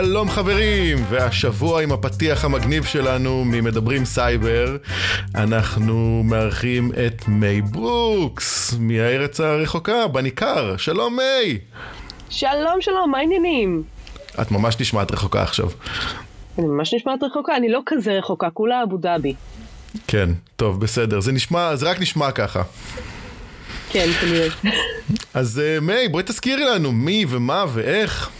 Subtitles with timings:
[0.00, 4.76] שלום חברים, והשבוע עם הפתיח המגניב שלנו ממדברים סייבר,
[5.34, 10.76] אנחנו מארחים את מיי ברוקס מהארץ הרחוקה, בניכר.
[10.76, 11.58] שלום מיי!
[12.30, 13.82] שלום שלום, מה העניינים?
[14.40, 15.68] את ממש נשמעת רחוקה עכשיו.
[16.58, 19.34] אני ממש נשמעת רחוקה, אני לא כזה רחוקה, כולה אבו דאבי.
[20.06, 22.62] כן, טוב, בסדר, זה נשמע, זה רק נשמע ככה.
[23.90, 24.48] כן, כנראה.
[25.34, 28.30] אז uh, מיי, בואי תזכירי לנו מי ומה ואיך.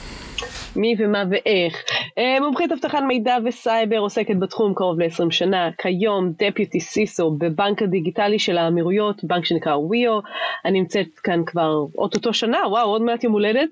[0.77, 1.85] מי ומה ואיך.
[2.19, 8.39] אה, מומחית אבטחת מידע וסייבר עוסקת בתחום קרוב ל-20 שנה, כיום דפיוטי סיסו בבנק הדיגיטלי
[8.39, 10.21] של האמירויות, בנק שנקרא וויו,
[10.65, 13.71] אני נמצאת כאן כבר אוטוטו שנה, וואו, עוד מעט יום הולדת,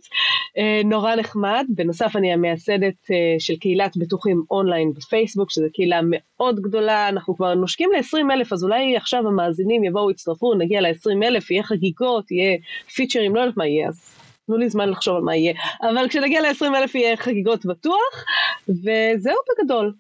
[0.58, 6.60] אה, נורא נחמד, בנוסף אני המייסדת אה, של קהילת בטוחים אונליין בפייסבוק, שזו קהילה מאוד
[6.60, 11.50] גדולה, אנחנו כבר נושקים ל-20 אלף, אז אולי עכשיו המאזינים יבואו, יצטרפו, נגיע ל-20 אלף,
[11.50, 12.58] יהיה חגיגות, יהיה
[12.94, 14.13] פיצ'רים, לא יודעת מה יהיה, אז
[14.46, 18.24] תנו לי זמן לחשוב על מה יהיה, אבל כשנגיע ל-20 אלף יהיה חגיגות בטוח,
[18.68, 19.92] וזהו בגדול.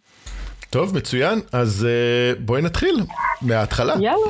[0.74, 1.40] טוב, מצוין.
[1.52, 2.96] אז uh, בואי נתחיל
[3.42, 3.94] מההתחלה.
[4.00, 4.26] יאללה,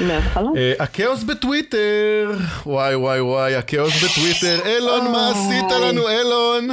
[0.00, 0.50] מההתחלה.
[0.50, 2.32] Uh, הכאוס בטוויטר,
[2.66, 4.58] וואי וואי וואי, הכאוס בטוויטר.
[4.70, 6.68] אילון, מה עשית לנו, אילון?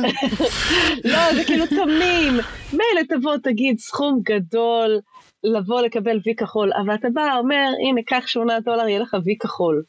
[1.05, 2.33] לא, זה כאילו תמים.
[2.73, 4.99] מילא תבוא, תגיד סכום גדול
[5.43, 9.35] לבוא לקבל וי כחול, אבל אתה בא, אומר, הנה, קח 8 דולר, יהיה לך וי
[9.39, 9.83] כחול.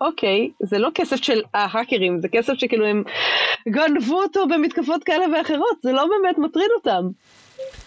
[0.00, 3.02] אוקיי, זה לא כסף של ההאקרים, זה כסף שכאילו הם
[3.68, 7.08] גנבו אותו במתקפות כאלה ואחרות, זה לא באמת מטריד אותם.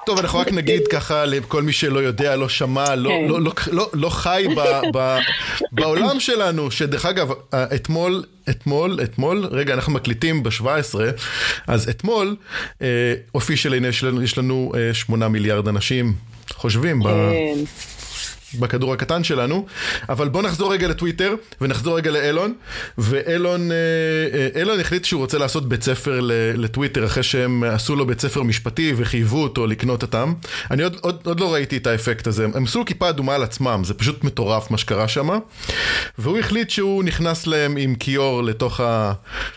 [0.06, 3.26] טוב, אנחנו רק נגיד ככה לכל מי שלא יודע, לא שמע, לא, כן.
[3.28, 4.60] לא, לא, לא, לא חי ב,
[4.98, 5.18] ב,
[5.72, 7.32] בעולם שלנו, שדרך אגב,
[7.76, 10.64] אתמול, אתמול, אתמול, רגע, אנחנו מקליטים ב-17,
[11.68, 12.36] אז אתמול,
[13.36, 16.14] אופישלי, יש לנו, יש לנו 8 מיליארד אנשים
[16.54, 17.00] חושבים.
[17.04, 17.08] ב...
[18.60, 19.66] בכדור הקטן שלנו,
[20.10, 22.54] אבל בוא נחזור רגע לטוויטר ונחזור רגע לאלון,
[22.98, 23.70] ואלון
[24.56, 26.20] אלון החליט שהוא רוצה לעשות בית ספר
[26.56, 30.34] לטוויטר אחרי שהם עשו לו בית ספר משפטי וחייבו אותו לקנות אותם.
[30.72, 33.82] אני עוד, עוד, עוד לא ראיתי את האפקט הזה, הם עשו כיפה אדומה על עצמם,
[33.86, 35.30] זה פשוט מטורף מה שקרה שם,
[36.18, 38.82] והוא החליט שהוא נכנס להם עם כיור לתוך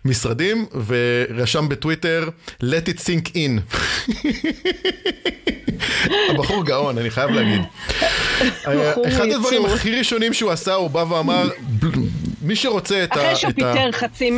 [0.05, 2.29] המשרדים ורשם בטוויטר
[2.63, 3.61] let it sink in.
[6.31, 7.61] הבחור גאון, אני חייב להגיד.
[9.09, 11.49] אחד הדברים הכי ראשונים שהוא עשה, הוא בא ואמר,
[12.43, 13.15] מי שרוצה את ה...
[13.15, 14.31] אחרי שהוא פיטר חצי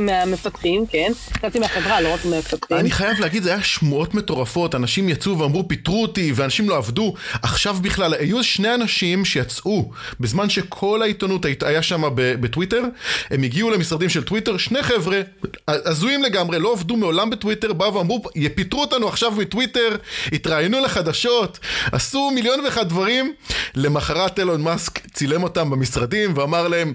[0.00, 1.12] מהמפתחים, כן?
[1.46, 2.76] חצי מהחברה, לא רק מהמפתחים.
[2.76, 7.14] אני חייב להגיד, זה היה שמועות מטורפות, אנשים יצאו ואמרו, פיטרו אותי, ואנשים לא עבדו.
[7.42, 9.90] עכשיו בכלל, היו שני אנשים שיצאו,
[10.20, 12.82] בזמן שכל העיתונות היה שם בטוויטר,
[13.30, 15.20] הם הגיעו למשרדים של טוויטר, שני חבר'ה,
[15.68, 19.96] הזויים לגמרי, לא עבדו מעולם בטוויטר, באו ואמרו, יפיטרו אותנו עכשיו מטוויטר,
[20.32, 21.58] התראיינו לחדשות,
[21.92, 23.32] עשו מיליון ואחד דברים.
[23.74, 26.92] למחרת אילון מאסק צילם אותם במשרדים ואמר להם,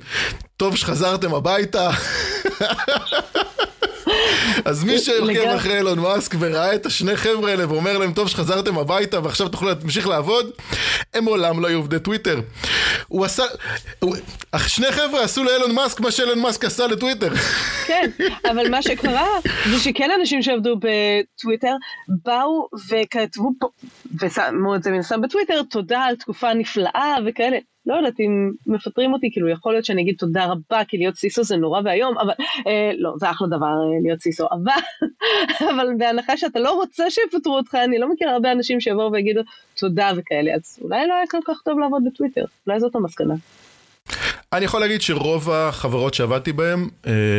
[0.58, 1.90] טוב שחזרתם הביתה.
[4.66, 8.78] אז מי שעוקב אחרי אילון מאסק וראה את השני חבר'ה האלה ואומר להם, טוב שחזרתם
[8.78, 10.52] הביתה ועכשיו תוכלו להמשיך לעבוד,
[11.14, 12.40] הם מעולם לא היו עובדי טוויטר.
[13.08, 13.44] הוא עשה,
[14.00, 14.16] הוא,
[14.68, 17.36] שני חבר'ה עשו לאילון מאסק מה שאילון מאסק עשה לטוויטר.
[17.88, 18.10] כן,
[18.52, 19.28] אבל מה שקרה
[19.70, 21.74] זה שכן אנשים שעבדו בטוויטר
[22.24, 23.68] באו וכתבו פה,
[24.22, 27.58] ושמו את זה מן הסתם בטוויטר, תודה על תקופה נפלאה וכאלה.
[27.88, 31.44] לא יודעת אם מפטרים אותי, כאילו יכול להיות שאני אגיד תודה רבה, כי להיות סיסו
[31.44, 32.34] זה נורא ואיום, אבל
[32.68, 34.72] אה, לא, זה אחלה דבר אה, להיות סיסו, אבל,
[35.72, 39.42] אבל בהנחה שאתה לא רוצה שיפטרו אותך, אני לא מכירה הרבה אנשים שיבואו ויגידו
[39.76, 43.36] תודה וכאלה, אז אולי לא היה כל כך טוב לעבוד בטוויטר, אולי זאת המסקנה.
[44.58, 46.90] אני יכול להגיד שרוב החברות שעבדתי בהן,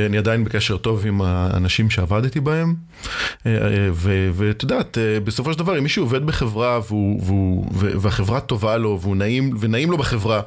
[0.07, 2.75] אני עדיין בקשר טוב עם האנשים שעבדתי בהן,
[4.35, 9.17] ואת יודעת, בסופו של דבר, אם מישהו עובד בחברה והוא, והוא, והחברה טובה לו והוא
[9.17, 10.41] נעים, ונעים לו בחברה,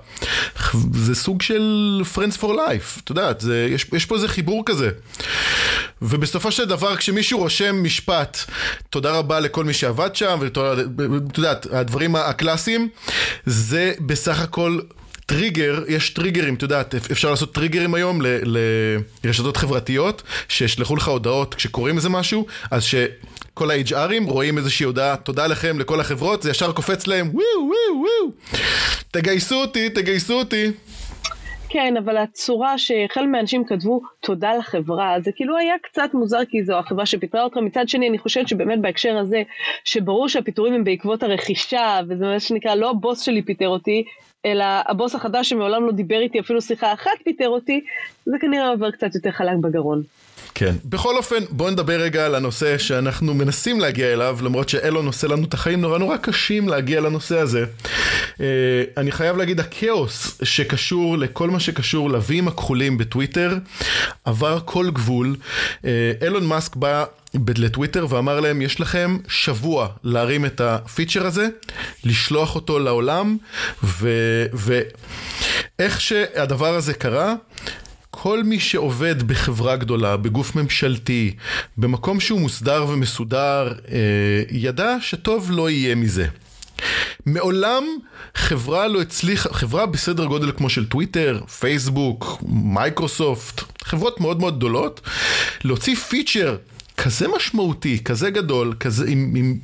[0.93, 4.89] זה סוג של Friends for Life, את יודעת, זה, יש, יש פה איזה חיבור כזה.
[6.01, 8.37] ובסופו של דבר, כשמישהו רושם משפט,
[8.89, 10.57] תודה רבה לכל מי שעבד שם, ואת
[11.37, 12.89] יודעת, הדברים הקלאסיים,
[13.45, 14.79] זה בסך הכל...
[15.29, 18.19] טריגר, יש טריגרים, את יודעת, אפשר לעשות טריגרים היום
[19.23, 25.47] לרשתות חברתיות, שישלחו לך הודעות כשקוראים איזה משהו, אז שכל ה-HRים רואים איזושהי הודעה, תודה
[25.47, 28.31] לכם, לכל החברות, זה ישר קופץ להם, וואו וואו וואו,
[29.11, 30.71] תגייסו אותי, תגייסו אותי.
[31.69, 36.79] כן, אבל הצורה שחלק מהאנשים כתבו תודה לחברה, זה כאילו היה קצת מוזר כי זו
[36.79, 37.57] החברה שפיטרה אותך.
[37.57, 39.41] מצד שני, אני חושבת שבאמת בהקשר הזה,
[39.83, 44.03] שברור שהפיטורים הם בעקבות הרכישה, וזה מה שנקרא, לא הבוס שלי פיטר אותי,
[44.45, 47.81] אלא הבוס החדש שמעולם לא דיבר איתי אפילו שיחה אחת פיטר אותי,
[48.25, 50.03] זה כנראה עובר קצת יותר חלק בגרון.
[50.55, 50.75] כן.
[50.85, 55.43] בכל אופן, בואו נדבר רגע על הנושא שאנחנו מנסים להגיע אליו, למרות שאלון עושה לנו
[55.43, 57.65] את החיים נורא נורא קשים להגיע לנושא הזה.
[58.97, 63.57] אני חייב להגיד, הכאוס שקשור לכל מה שקשור לווים הכחולים בטוויטר,
[64.25, 65.35] עבר כל גבול.
[66.21, 67.05] אילון מאסק בא
[67.57, 71.47] לטוויטר ואמר להם, יש לכם שבוע להרים את הפיצ'ר הזה,
[72.03, 73.37] לשלוח אותו לעולם,
[74.53, 77.35] ואיך שהדבר הזה קרה,
[78.21, 81.35] כל מי שעובד בחברה גדולה, בגוף ממשלתי,
[81.77, 83.97] במקום שהוא מוסדר ומסודר, אה,
[84.51, 86.27] ידע שטוב לא יהיה מזה.
[87.25, 87.83] מעולם
[88.35, 95.01] חברה לא הצליחה, חברה בסדר גודל כמו של טוויטר, פייסבוק, מייקרוסופט, חברות מאוד מאוד גדולות,
[95.63, 96.55] להוציא פיצ'ר
[96.97, 99.57] כזה משמעותי, כזה גדול, כזה עם, עם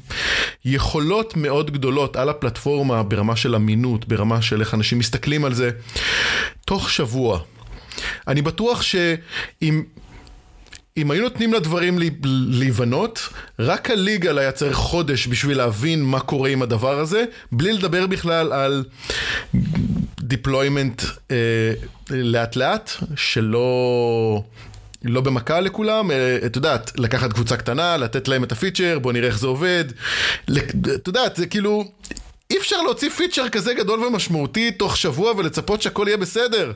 [0.66, 5.70] יכולות מאוד גדולות על הפלטפורמה ברמה של אמינות, ברמה של איך אנשים מסתכלים על זה,
[6.66, 7.40] תוך שבוע.
[8.28, 9.84] אני בטוח שאם...
[10.98, 16.62] אם היו נותנים לדברים להיבנות, רק הליגל היה צריך חודש בשביל להבין מה קורה עם
[16.62, 18.84] הדבר הזה, בלי לדבר בכלל על
[20.20, 21.74] deployment אה,
[22.10, 24.44] לאט לאט, שלא...
[25.04, 29.28] לא במכה לכולם, אה, את יודעת, לקחת קבוצה קטנה, לתת להם את הפיצ'ר, בוא נראה
[29.28, 29.86] איך זה עובד.
[30.96, 31.92] את יודעת, זה כאילו,
[32.52, 36.72] אי אפשר להוציא פיצ'ר כזה גדול ומשמעותי תוך שבוע ולצפות שהכל יהיה בסדר.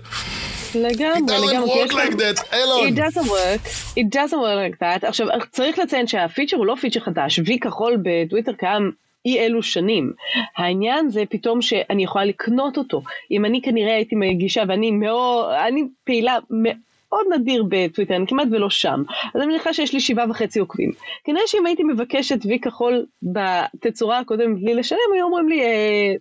[0.76, 1.86] לגמרי, לגמרי.
[1.86, 2.88] It doesn't work like that, אלון.
[2.88, 3.68] It doesn't work,
[4.00, 5.08] it doesn't work like that.
[5.08, 8.92] עכשיו, צריך לציין שהפיצ'ר הוא לא פיצ'ר חדש, וי כחול בטוויטר קיים
[9.26, 10.14] אי אלו שנים.
[10.58, 13.02] העניין זה פתאום שאני יכולה לקנות אותו.
[13.32, 16.76] אם אני כנראה הייתי מגישה, ואני מאוד, אני פעילה מאוד...
[17.12, 19.04] מאוד נדיר בטוויטר, אני כמעט ולא שם.
[19.36, 20.92] אז אני מניחה שיש לי שבעה וחצי עוקבים.
[21.24, 26.14] כנראה שאם הייתי מבקשת וי כחול בתצורה הקודמת בלי לשלם, היו אומרים לי, אה,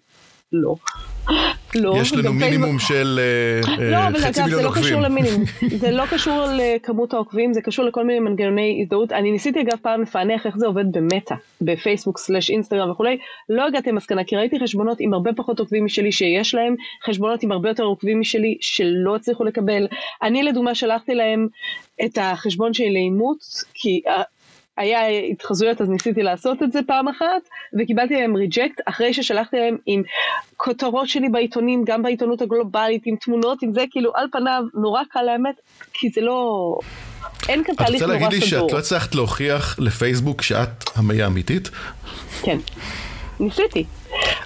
[0.53, 0.75] לא.
[1.75, 3.21] לא, יש לנו מינימום של
[3.79, 4.85] אה, לא, אה, אבל חצי אגב, מיליון זה לא עוקבים.
[4.85, 5.45] קשור למינימום,
[5.83, 9.13] זה לא קשור לכמות העוקבים, זה קשור לכל מיני מנגנוני הזדהות.
[9.13, 13.91] אני ניסיתי אגב פעם לפענח איך זה עובד במטא, בפייסבוק סלאש אינסטגרם וכולי, לא הגעתי
[13.91, 16.75] למסקנה, כי ראיתי חשבונות עם הרבה פחות עוקבים משלי שיש להם,
[17.07, 19.87] חשבונות עם הרבה יותר עוקבים משלי שלא הצליחו לקבל.
[20.23, 21.49] אני לדוגמה שלחתי להם
[22.05, 24.03] את החשבון שלי לאימוץ, כי
[24.79, 27.49] היה התחזויות אז ניסיתי לעשות את זה פעם אחת
[27.79, 30.03] וקיבלתי להם ריג'קט אחרי ששלחתי להם עם
[30.57, 35.23] כותרות שלי בעיתונים גם בעיתונות הגלובלית עם תמונות עם זה כאילו על פניו נורא קל
[35.23, 35.55] לאמת
[35.93, 36.79] כי זה לא
[37.49, 38.17] אין כאן תהליך נורא סדור.
[38.17, 41.71] את רוצה להגיד לי שאת לא הצלחת להוכיח לפייסבוק שאת המיה אמיתית?
[42.43, 42.59] כן.
[43.41, 43.85] ניסיתי.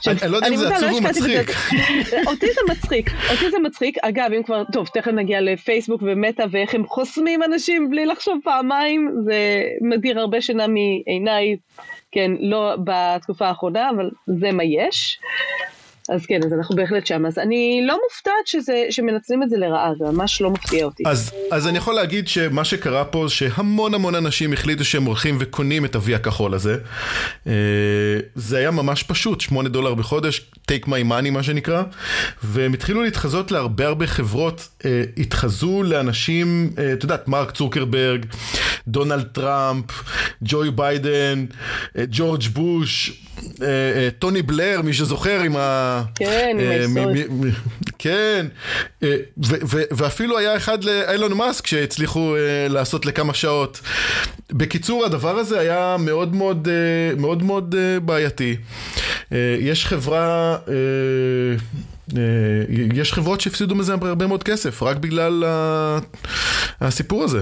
[0.07, 1.51] אני לא יודע אם זה עצוב או מצחיק.
[2.27, 3.99] אותי זה מצחיק, אותי זה מצחיק.
[4.03, 9.11] אגב, אם כבר, טוב, תכף נגיע לפייסבוק ומטא ואיך הם חוסמים אנשים בלי לחשוב פעמיים,
[9.25, 11.57] זה מדיר הרבה שינה מעיניי,
[12.13, 14.11] כן, לא בתקופה האחרונה, אבל
[14.41, 15.19] זה מה יש.
[16.13, 17.27] אז כן, אז אנחנו בהחלט שם.
[17.27, 21.03] אז אני לא מופתעת שזה, שמנצלים את זה לרעה, זה ממש לא מפתיע אותי.
[21.07, 25.85] אז, אז אני יכול להגיד שמה שקרה פה, שהמון המון אנשים החליטו שהם הולכים וקונים
[25.85, 26.77] את ה-V הכחול הזה.
[27.47, 27.53] אה,
[28.35, 31.83] זה היה ממש פשוט, 8 דולר בחודש, take my money מה שנקרא,
[32.43, 38.27] והם התחילו להתחזות להרבה הרבה חברות, אה, התחזו לאנשים, אה, את יודעת, מרק צוקרברג,
[38.89, 39.85] דונלד טראמפ,
[40.43, 41.45] ג'וי ביידן,
[42.11, 43.23] ג'ורג' בוש,
[44.19, 46.02] טוני בלר, מי שזוכר עם ה...
[46.15, 47.47] כן, עם היסוד.
[47.99, 48.47] כן,
[49.91, 52.35] ואפילו היה אחד לאילון מאסק שהצליחו
[52.69, 53.81] לעשות לכמה שעות.
[54.51, 56.69] בקיצור, הדבר הזה היה מאוד מאוד
[57.17, 58.57] מאוד מאוד בעייתי.
[59.59, 60.57] יש חברה...
[62.95, 65.45] יש חברות שהפסידו מזה הרבה מאוד כסף, רק בגלל
[66.81, 67.41] הסיפור הזה.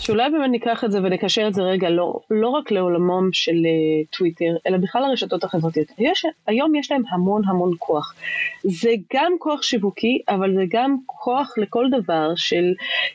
[0.00, 4.16] שאולי באמת ניקח את זה ונקשר את זה רגע לא, לא רק לעולמם של uh,
[4.16, 5.86] טוויטר, אלא בכלל הרשתות החברתיות.
[5.98, 8.14] יש, היום יש להם המון המון כוח.
[8.62, 12.74] זה גם כוח שיווקי, אבל זה גם כוח לכל דבר של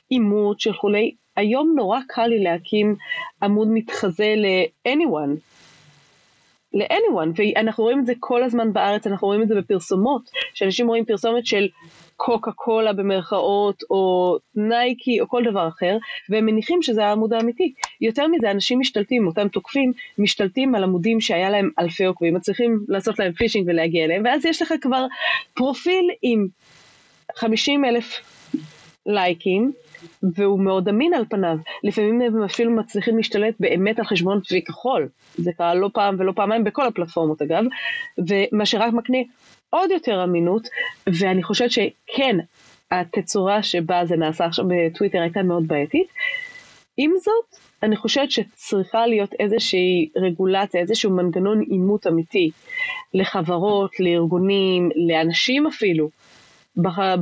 [0.10, 1.12] עימות, של כולי.
[1.36, 2.96] היום נורא קל לי להקים
[3.44, 5.40] עמוד מתחזה ל-anyone.
[6.74, 10.22] ל-anyone, ואנחנו רואים את זה כל הזמן בארץ, אנחנו רואים את זה בפרסומות,
[10.54, 11.68] שאנשים רואים פרסומת של
[12.18, 15.98] קוקה קולה במרכאות, או נייקי, או כל דבר אחר,
[16.30, 17.74] והם מניחים שזה העמוד האמיתי.
[18.02, 23.20] יותר מזה, אנשים משתלטים, אותם תוקפים, משתלטים על עמודים שהיה להם אלפי עוקבים, מצליחים לעשות
[23.20, 25.06] להם פישינג ולהגיע אליהם, ואז יש לך כבר
[25.54, 26.48] פרופיל עם
[27.36, 28.20] 50 אלף
[29.06, 29.72] לייקים,
[30.36, 31.58] והוא מאוד אמין על פניו.
[31.84, 35.08] לפעמים הם אפילו מצליחים להשתלט באמת על חשבון וי כחול.
[35.36, 37.64] זה קרה לא פעם ולא פעמיים בכל הפלטפורמות אגב,
[38.18, 39.18] ומה שרק מקנה
[39.70, 40.68] עוד יותר אמינות,
[41.08, 42.38] ואני חושבת שכן,
[42.92, 46.08] התצורה שבה זה נעשה עכשיו בטוויטר הייתה מאוד בעייתית.
[46.98, 52.50] עם זאת, אני חושבת שצריכה להיות איזושהי רגולציה, איזשהו מנגנון עימות אמיתי
[53.14, 56.10] לחברות, לארגונים, לאנשים אפילו,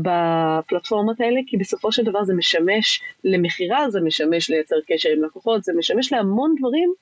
[0.02, 5.64] בפלטפורמות האלה, כי בסופו של דבר זה משמש למכירה, זה משמש לייצר קשר עם לקוחות,
[5.64, 6.94] זה משמש להמון דברים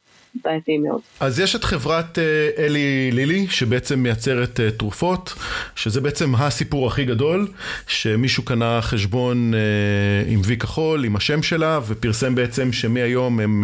[0.44, 1.02] בעייתיים מאוד.
[1.20, 5.34] אז יש את חברת אה, אלי לילי, שבעצם מייצרת אה, תרופות,
[5.75, 7.48] שזה בעצם הסיפור הכי גדול,
[7.88, 9.60] שמישהו קנה חשבון אה,
[10.28, 13.63] עם וי כחול, עם השם שלה, ופרסם בעצם שמהיום הם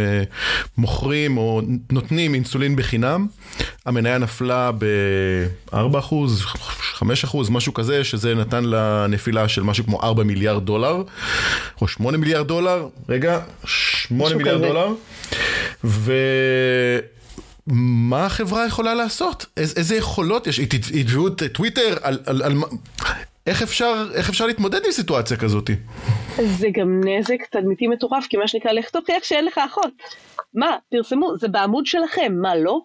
[0.78, 1.62] מוכרים או
[1.92, 3.28] נותנים אינסולין בחינם.
[3.86, 5.76] המניה נפלה ב-4%,
[6.96, 11.04] 5%, משהו כזה, שזה נתן לה נפילה של משהו כמו 4 מיליארד דולר,
[11.82, 14.68] או 8 מיליארד דולר, רגע, 8 מיליארד כזה.
[14.68, 14.94] דולר.
[15.84, 16.26] ומה
[18.26, 19.46] החברה יכולה לעשות?
[19.58, 20.60] איזה, איזה יכולות יש?
[20.94, 22.54] יתבעו את טוויטר על, על, על...
[23.48, 25.70] איך אפשר, איך אפשר להתמודד עם סיטואציה כזאת?
[26.36, 29.92] זה גם נזק תדמיתי מטורף, כי מה שנקרא, לך תוכיח שאין לך אחות.
[30.54, 32.80] מה, פרסמו, זה בעמוד שלכם, מה לא?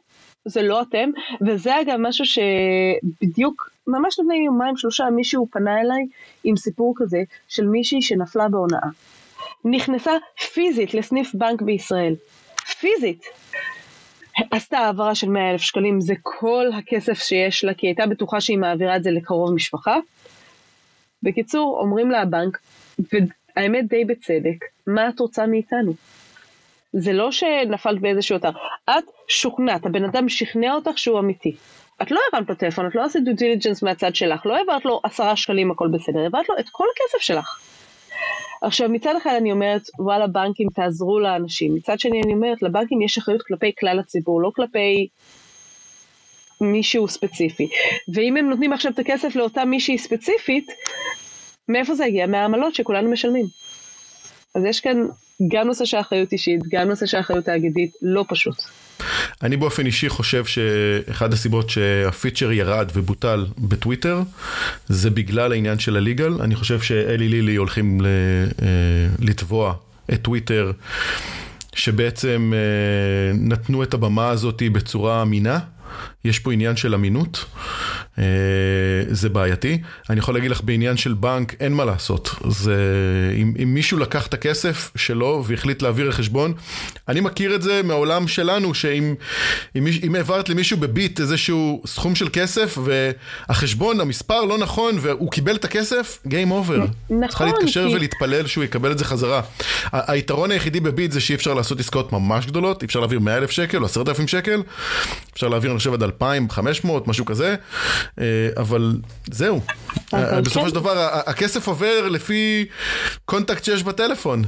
[0.45, 1.11] זה לא אתם,
[1.47, 6.07] וזה אגב משהו שבדיוק, ממש לפני יומיים שלושה מישהו פנה אליי
[6.45, 8.89] עם סיפור כזה של מישהי שנפלה בהונאה.
[9.65, 10.13] נכנסה
[10.55, 12.15] פיזית לסניף בנק בישראל.
[12.65, 13.25] פיזית.
[14.51, 18.41] עשתה העברה של 100 אלף שקלים, זה כל הכסף שיש לה, כי היא הייתה בטוחה
[18.41, 19.99] שהיא מעבירה את זה לקרוב משפחה.
[21.23, 22.59] בקיצור, אומרים לה הבנק,
[23.57, 25.95] והאמת די בצדק, מה את רוצה מאיתנו?
[26.93, 28.51] זה לא שנפלת באיזשהו אתר,
[28.91, 31.57] את שוכנעת, הבן אדם שכנע אותך שהוא אמיתי.
[32.03, 35.01] את לא הרמת לו טלפון, את לא עשית דו דיליג'נס מהצד שלך, לא העברת לו
[35.05, 37.61] עשרה שקלים הכל בסדר, העברת לו את כל הכסף שלך.
[38.67, 43.19] עכשיו מצד אחד אני אומרת וואלה בנקים תעזרו לאנשים, מצד שני אני אומרת לבנקים יש
[43.19, 45.09] אחריות כלפי כלל הציבור, לא כלפי
[46.61, 47.69] מישהו ספציפי.
[48.15, 50.67] ואם הם נותנים עכשיו את הכסף לאותה מישהי ספציפית,
[51.69, 52.27] מאיפה זה הגיע?
[52.27, 53.47] מהעמלות שכולנו משלמים.
[54.55, 55.07] אז יש כאן
[55.49, 58.55] גם נושא של אחריות אישית, גם נושא של אחריות תאגידית, לא פשוט.
[59.43, 64.23] אני באופן אישי חושב שאחד הסיבות שהפיצ'ר ירד ובוטל בטוויטר
[64.89, 66.43] זה בגלל העניין של הליגל.
[66.43, 68.09] אני חושב שאלי לילי הולכים אה,
[69.21, 69.75] לתבוע
[70.13, 70.73] את טוויטר
[71.75, 75.59] שבעצם אה, נתנו את הבמה הזאת בצורה אמינה.
[76.25, 77.45] יש פה עניין של אמינות,
[78.19, 78.25] אה,
[79.11, 79.79] זה בעייתי.
[80.11, 82.31] אני יכול להגיד לך בעניין של בנק, אין מה לעשות.
[82.49, 82.77] זה,
[83.37, 86.53] אם, אם מישהו לקח את הכסף שלו והחליט להעביר לחשבון,
[87.09, 89.15] אני מכיר את זה מהעולם שלנו, שאם
[89.77, 95.57] אם, אם העברת למישהו בביט איזשהו סכום של כסף, והחשבון, המספר לא נכון, והוא קיבל
[95.57, 96.73] את הכסף, Game over.
[97.11, 97.29] נכון.
[97.29, 97.95] צריכה להתקשר כי...
[97.95, 99.41] ולהתפלל שהוא יקבל את זה חזרה.
[99.93, 103.51] היתרון היחידי בביט זה שאי אפשר לעשות עסקאות ממש גדולות, אי אפשר להעביר 100 אלף
[103.51, 104.63] שקל או 10,000 שקל,
[105.35, 107.57] אפשר להעביר, אני חושב, עד 2,500, משהו כזה.
[108.21, 108.97] אה, אבל
[109.33, 109.61] זהו,
[110.15, 110.69] אה, בסופו.
[110.69, 112.67] של דבר הכסף עובר לפי
[113.25, 114.43] קונטקט שיש בטלפון,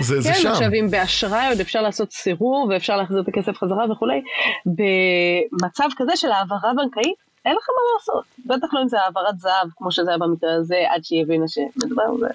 [0.00, 0.42] זה כן, שם.
[0.42, 4.22] כן, עכשיו אם באשראי עוד אפשר לעשות סירור ואפשר להחזיר את הכסף חזרה וכולי,
[4.66, 8.24] במצב כזה של העברה בנקאית, אין לך מה לעשות.
[8.46, 12.02] בטח לא אם זה העברת זהב, כמו שזה היה במקרה הזה, עד שהיא הבינה שמדובר
[12.20, 12.28] זה.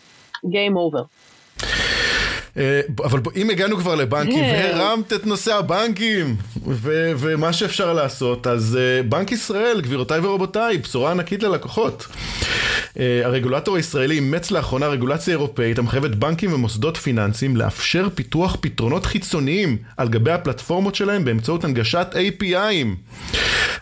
[0.45, 1.03] Game over.
[2.57, 4.71] אה, אבל אם הגענו כבר לבנקים כן.
[4.73, 6.35] והרמת את נושא הבנקים
[7.17, 12.07] ומה שאפשר לעשות, אז אה, בנק ישראל, גבירותיי ורבותיי, בשורה ענקית ללקוחות.
[12.99, 19.77] אה, הרגולטור הישראלי אימץ לאחרונה רגולציה אירופאית המחייבת בנקים ומוסדות פיננסיים לאפשר פיתוח פתרונות חיצוניים
[19.97, 23.17] על גבי הפלטפורמות שלהם באמצעות הנגשת API'ים.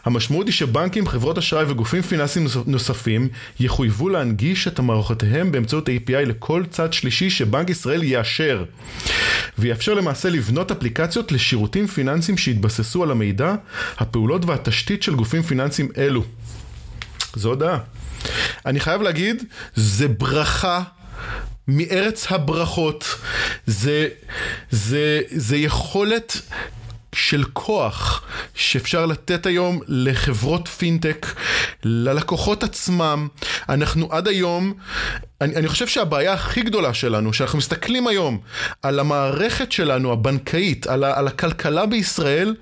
[0.05, 3.27] המשמעות היא שבנקים, חברות אשראי וגופים פיננסיים נוספים
[3.59, 8.64] יחויבו להנגיש את מערכותיהם באמצעות API לכל צד שלישי שבנק ישראל יאשר.
[9.57, 13.55] ויאפשר למעשה לבנות אפליקציות לשירותים פיננסיים שהתבססו על המידע,
[13.97, 16.23] הפעולות והתשתית של גופים פיננסיים אלו.
[17.35, 17.77] זו הודעה.
[18.65, 19.43] אני חייב להגיד,
[19.75, 20.81] זה ברכה
[21.67, 23.15] מארץ הברכות,
[23.67, 24.07] זה,
[24.71, 26.41] זה, זה יכולת
[27.15, 28.23] של כוח
[28.55, 31.27] שאפשר לתת היום לחברות פינטק,
[31.83, 33.27] ללקוחות עצמם.
[33.69, 34.73] אנחנו עד היום,
[35.41, 38.39] אני, אני חושב שהבעיה הכי גדולה שלנו, שאנחנו מסתכלים היום
[38.81, 42.55] על המערכת שלנו, הבנקאית, על, ה, על הכלכלה בישראל,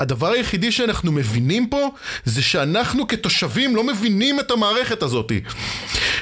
[0.00, 1.90] הדבר היחידי שאנחנו מבינים פה
[2.24, 5.32] זה שאנחנו כתושבים לא מבינים את המערכת הזאת.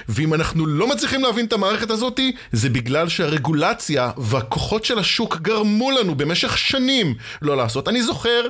[0.08, 2.20] ואם אנחנו לא מצליחים להבין את המערכת הזאת,
[2.52, 7.88] זה בגלל שהרגולציה והכוחות של השוק גרמו לנו במשך שנים לא לעשות.
[7.88, 8.48] אני זוכר,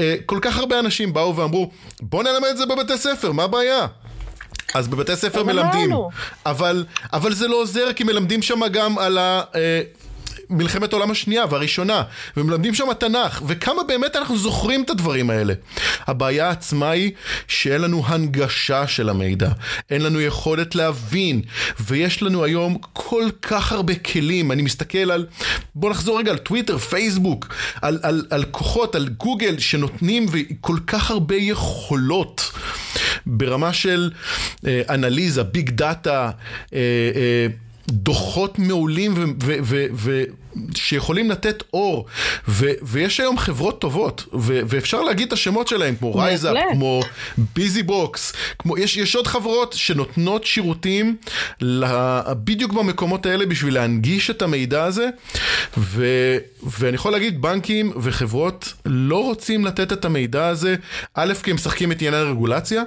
[0.00, 1.70] אה, כל כך הרבה אנשים באו ואמרו,
[2.02, 3.86] בוא נלמד את זה בבתי ספר, מה הבעיה?
[4.74, 5.90] אז בבתי ספר מלמדים,
[6.46, 9.42] אבל, אבל זה לא עוזר כי מלמדים שם גם על ה...
[9.54, 9.82] אה,
[10.52, 12.02] מלחמת העולם השנייה והראשונה,
[12.36, 15.54] ומלמדים שם תנ"ך, וכמה באמת אנחנו זוכרים את הדברים האלה.
[16.06, 17.12] הבעיה עצמה היא
[17.48, 19.50] שאין לנו הנגשה של המידע,
[19.90, 21.42] אין לנו יכולת להבין,
[21.80, 25.26] ויש לנו היום כל כך הרבה כלים, אני מסתכל על,
[25.74, 30.26] בוא נחזור רגע על טוויטר, פייסבוק, על, על, על כוחות, על גוגל, שנותנים
[30.60, 32.52] כל כך הרבה יכולות.
[33.26, 34.10] ברמה של
[34.66, 36.30] אה, אנליזה, ביג דאטה,
[36.74, 36.78] אה,
[37.14, 37.46] אה,
[37.88, 39.14] דוחות מעולים
[40.74, 42.06] שיכולים לתת אור,
[42.82, 47.02] ויש היום חברות טובות, ואפשר להגיד את השמות שלהם, כמו רייזאפ, כמו
[47.54, 48.32] ביזי בוקס,
[48.76, 51.16] יש, יש עוד חברות שנותנות שירותים
[52.30, 55.08] בדיוק במקומות האלה בשביל להנגיש את המידע הזה,
[55.78, 56.06] ו,
[56.62, 60.76] ואני יכול להגיד, בנקים וחברות לא רוצים לתת את המידע הזה,
[61.14, 62.82] א', כי הם משחקים את עניין הרגולציה,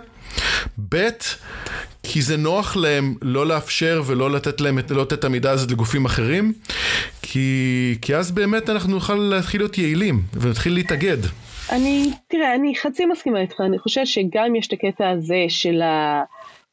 [0.90, 1.10] ב',
[2.04, 6.06] כי זה נוח להם לא לאפשר ולא לתת להם, לא לתת את המידע הזה לגופים
[6.06, 6.54] אחרים,
[7.22, 11.18] כי, כי אז באמת אנחנו נוכל להתחיל להיות יעילים ונתחיל להתאגד.
[11.72, 16.24] אני, תראה, אני חצי מסכימה איתך, אני חושבת שגם יש את הקטע הזה של ה...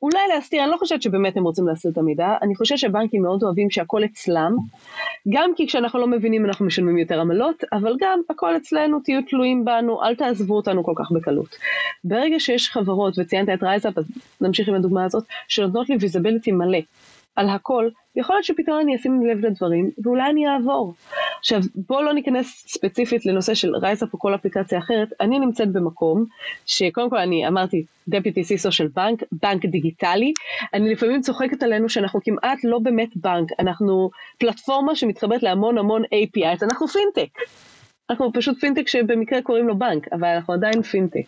[0.02, 3.42] אולי להסתיר, אני לא חושבת שבאמת הם רוצים להסתיר את המידע, אני חושבת שבנקים מאוד
[3.42, 4.56] אוהבים שהכל אצלם,
[5.28, 9.64] גם כי כשאנחנו לא מבינים אנחנו משלמים יותר עמלות, אבל גם הכל אצלנו, תהיו תלויים
[9.64, 11.56] בנו, אל תעזבו אותנו כל כך בקלות.
[12.04, 14.04] ברגע שיש חברות, וציינת את רייזאפ, אז
[14.40, 16.78] נמשיך עם הדוגמה הזאת, שנותנות לי visibility מלא
[17.36, 20.94] על הכל, יכול להיות שפתאום אני אשים לב לדברים, ואולי אני אעבור.
[21.38, 26.24] עכשיו, בואו לא ניכנס ספציפית לנושא של רייסאפ או כל אפליקציה אחרת, אני נמצאת במקום
[26.66, 30.32] שקודם כל אני אמרתי deputy CISO של בנק, בנק דיגיטלי,
[30.74, 36.64] אני לפעמים צוחקת עלינו שאנחנו כמעט לא באמת בנק, אנחנו פלטפורמה שמתחברת להמון המון API,
[36.64, 37.38] אנחנו פינטק.
[38.10, 41.24] אנחנו פשוט פינטק שבמקרה קוראים לו בנק, אבל אנחנו עדיין פינטק.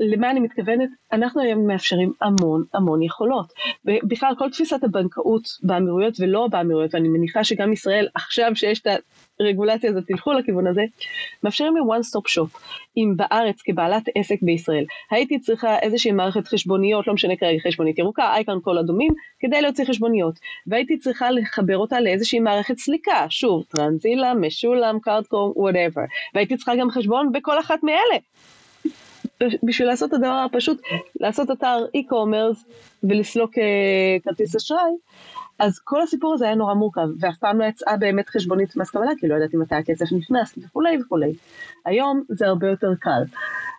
[0.00, 0.88] למה אני מתכוונת?
[1.12, 3.52] אנחנו היום מאפשרים המון המון יכולות.
[3.84, 8.86] בכלל כל תפיסת הבנקאות באמירויות ולא באמירויות, ואני מניחה שגם ישראל עכשיו שיש את
[9.40, 10.82] הרגולציה הזאת תלכו לכיוון הזה,
[11.42, 12.58] מאפשרים לי one stop shop.
[12.96, 18.34] אם בארץ כבעלת עסק בישראל הייתי צריכה איזושהי מערכת חשבוניות, לא משנה כרגע חשבונית ירוקה,
[18.34, 20.38] iCount כל הדומים, כדי להוציא חשבוניות.
[20.66, 26.02] והייתי צריכה לחבר אותה לאיזושהי מערכת סליקה, שוב, טרנזילה, משולם, קארדקום, whatever.
[26.34, 28.18] והייתי צריכה גם חשבון בכל אחת מאלה.
[29.62, 30.80] בשביל לעשות את הדבר הפשוט,
[31.20, 32.64] לעשות אתר e-commerce
[33.02, 34.90] ולסלוק אה, כרטיס אשראי,
[35.58, 39.10] אז כל הסיפור הזה היה נורא מורכב, ואף פעם לא יצאה באמת חשבונית מס קבלה,
[39.18, 41.32] כי לא ידעתי מתי הכסף נכנס וכולי וכולי.
[41.86, 43.22] היום זה הרבה יותר קל.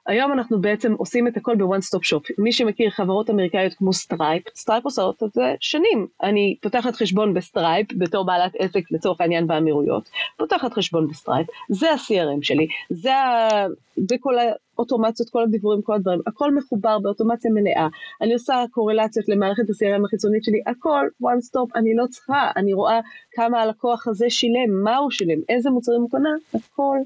[0.07, 2.23] היום אנחנו בעצם עושים את הכל ב one stop shop.
[2.37, 6.07] מי שמכיר חברות אמריקאיות כמו סטרייפ, סטרייפ עושות את זה שנים.
[6.23, 12.41] אני פותחת חשבון בסטרייפ בתור בעלת עסק לצורך העניין באמירויות, פותחת חשבון בסטרייפ, זה ה-CRM
[12.41, 13.49] שלי, זה, ה...
[13.95, 14.35] זה כל
[14.79, 17.87] האוטומציות, כל הדיבורים, כל הדברים, הכל מחובר באוטומציה מלאה.
[18.21, 22.99] אני עושה קורלציות למערכת ה-CRM החיצונית שלי, הכל one stop, אני לא צריכה, אני רואה
[23.31, 26.97] כמה הלקוח הזה שילם, מה הוא שילם, איזה מוצרים הוא קנה, הכל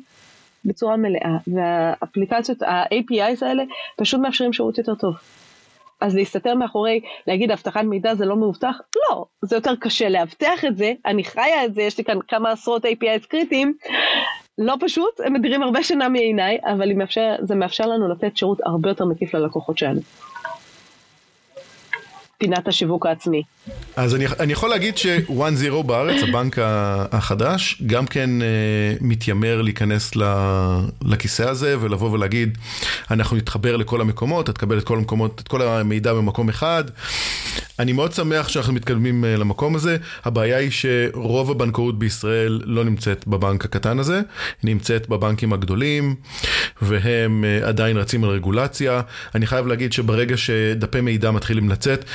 [0.66, 3.64] בצורה מלאה, והאפליקציות, ה-APIs האלה
[3.98, 5.16] פשוט מאפשרים שירות יותר טוב.
[6.02, 8.80] אז להסתתר מאחורי, להגיד אבטחת מידע זה לא מאובטח?
[8.96, 12.52] לא, זה יותר קשה לאבטח את זה, אני חיה את זה, יש לי כאן כמה
[12.52, 13.74] עשרות APIs קריטיים,
[14.58, 18.90] לא פשוט, הם מדירים הרבה שינה מעיניי, אבל מאפשר, זה מאפשר לנו לתת שירות הרבה
[18.90, 20.00] יותר מקיף ללקוחות שלנו.
[22.44, 23.44] פינת השיווק העצמי.
[23.96, 26.58] אז אני, אני יכול להגיד ש-1-0 בארץ, הבנק
[27.12, 28.44] החדש, גם כן uh,
[29.02, 30.12] מתיימר להיכנס
[31.02, 32.58] לכיסא הזה ולבוא ולהגיד,
[33.12, 36.84] אנחנו נתחבר לכל המקומות, אתה תקבל את כל המקומות, את כל המידע במקום אחד.
[37.80, 39.98] אני מאוד שמח שאנחנו מתקדמים uh, למקום הזה.
[40.26, 44.16] הבעיה היא שרוב הבנקאות בישראל לא נמצאת בבנק הקטן הזה,
[44.64, 46.16] היא נמצאת בבנקים הגדולים,
[46.82, 49.02] והם uh, עדיין רצים על רגולציה.
[49.36, 52.06] אני חייב להגיד שברגע שדפי מידע מתחילים לצאת,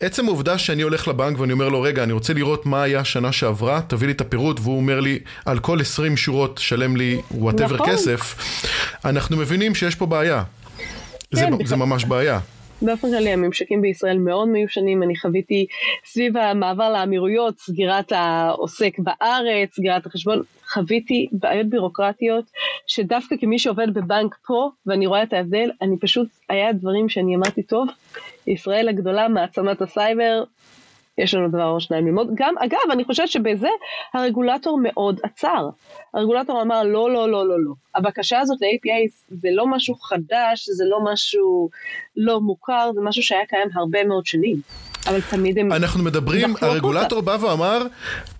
[0.00, 3.32] עצם העובדה שאני הולך לבנק ואני אומר לו, רגע, אני רוצה לראות מה היה שנה
[3.32, 7.74] שעברה, תביא לי את הפירוט, והוא אומר לי, על כל 20 שורות שלם לי whatever
[7.74, 7.90] נכון.
[7.90, 8.34] כסף,
[9.04, 10.42] אנחנו מבינים שיש פה בעיה.
[10.78, 10.84] כן,
[11.36, 12.40] זה, זה ממש בעיה.
[12.82, 15.66] באופן כללי הממשקים בישראל מאוד מיושנים, אני חוויתי
[16.04, 22.44] סביב המעבר לאמירויות, סגירת העוסק בארץ, סגירת החשבון, חוויתי בעיות בירוקרטיות,
[22.86, 27.62] שדווקא כמי שעובד בבנק פה, ואני רואה את ההבדל, אני פשוט, היה דברים שאני אמרתי,
[27.62, 27.88] טוב,
[28.46, 30.44] ישראל הגדולה, מעצמת הסייבר,
[31.18, 32.28] יש לנו דבר או שניים ללמוד.
[32.34, 33.68] גם, אגב, אני חושבת שבזה
[34.14, 35.68] הרגולטור מאוד עצר.
[36.14, 37.72] הרגולטור אמר, לא, לא, לא, לא, לא.
[37.94, 41.70] הבקשה הזאת ל-API זה לא משהו חדש, זה לא משהו
[42.16, 44.56] לא מוכר, זה משהו שהיה קיים הרבה מאוד שנים.
[45.06, 45.72] אבל תמיד הם...
[45.72, 47.86] אנחנו מדברים, הרגולטור בא ואמר,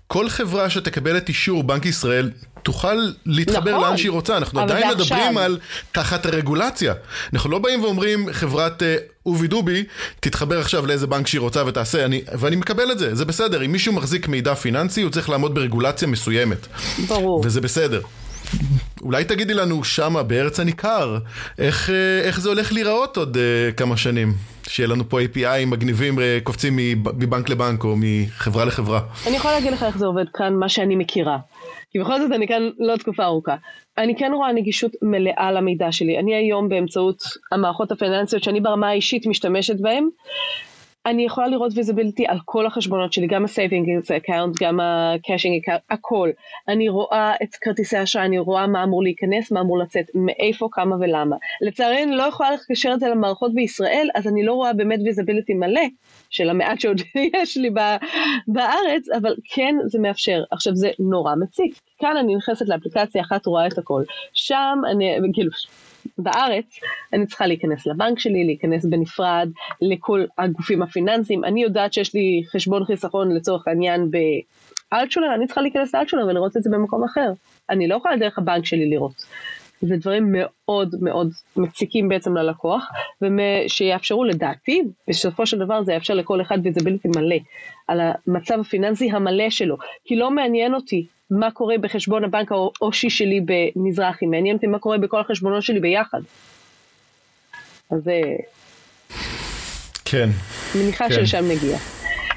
[0.07, 2.31] כל חברה שתקבל את אישור בנק ישראל
[2.63, 5.39] תוכל להתחבר נכון, לאן שהיא רוצה, אנחנו עדיין מדברים עכשיו.
[5.39, 5.57] על
[5.91, 6.93] תחת הרגולציה.
[7.33, 9.83] אנחנו לא באים ואומרים חברת אה, אובי דובי,
[10.19, 13.65] תתחבר עכשיו לאיזה בנק שהיא רוצה ותעשה, אני, ואני מקבל את זה, זה בסדר.
[13.65, 16.67] אם מישהו מחזיק מידע פיננסי, הוא צריך לעמוד ברגולציה מסוימת.
[17.07, 17.41] ברור.
[17.45, 18.01] וזה בסדר.
[19.01, 21.17] אולי תגידי לנו שמה בארץ הניכר,
[21.59, 24.33] איך, אה, איך זה הולך להיראות עוד uh, כמה שנים?
[24.75, 26.75] שיהיה לנו פה API מגניבים uh, קופצים
[27.17, 28.99] מבנק לבנק או מחברה לחברה.
[29.27, 31.37] אני יכולה להגיד לך איך זה עובד כאן, מה שאני מכירה.
[31.91, 33.55] כי בכל זאת אני כאן לא תקופה ארוכה.
[33.97, 36.19] אני כן רואה נגישות מלאה למידע שלי.
[36.19, 40.07] אני היום באמצעות המערכות הפיננסיות שאני ברמה האישית משתמשת בהן,
[41.05, 45.81] אני יכולה לראות visibility על כל החשבונות שלי, גם ה-saving account, גם ה- checking account,
[45.89, 46.29] הכל.
[46.67, 50.95] אני רואה את כרטיסי האשראי, אני רואה מה אמור להיכנס, מה אמור לצאת, מאיפה, כמה
[50.95, 51.35] ולמה.
[51.61, 55.53] לצערי אני לא יכולה לקשר את זה למערכות בישראל, אז אני לא רואה באמת visibility
[55.53, 55.85] מלא
[56.29, 57.01] של המעט שעוד
[57.41, 57.69] יש לי
[58.47, 60.43] בארץ, אבל כן זה מאפשר.
[60.51, 61.79] עכשיו זה נורא מציק.
[61.99, 64.03] כאן אני נכנסת לאפליקציה אחת, רואה את הכל.
[64.33, 65.51] שם אני, כאילו,
[66.17, 66.65] בארץ,
[67.13, 69.49] אני צריכה להיכנס לבנק שלי, להיכנס בנפרד
[69.81, 71.43] לכל הגופים הפיננסיים.
[71.43, 74.11] אני יודעת שיש לי חשבון חיסכון לצורך העניין
[74.91, 77.31] באלטשולר, אני צריכה להיכנס לאלטשולר ולראות את זה במקום אחר.
[77.69, 79.25] אני לא יכולה דרך הבנק שלי לראות.
[79.81, 82.89] זה דברים מאוד מאוד מציקים בעצם ללקוח,
[83.21, 87.35] ושיאפשרו לדעתי, בסופו של דבר זה יאפשר לכל אחד visibility מלא,
[87.87, 93.41] על המצב הפיננסי המלא שלו, כי לא מעניין אותי מה קורה בחשבון הבנק האישי שלי
[93.45, 96.21] במזרחי, מעניין אותי מה קורה בכל החשבונות שלי ביחד.
[97.91, 98.35] אז אה,
[100.05, 100.29] כן.
[100.75, 101.13] מניחה כן.
[101.13, 101.77] שלשם נגיע.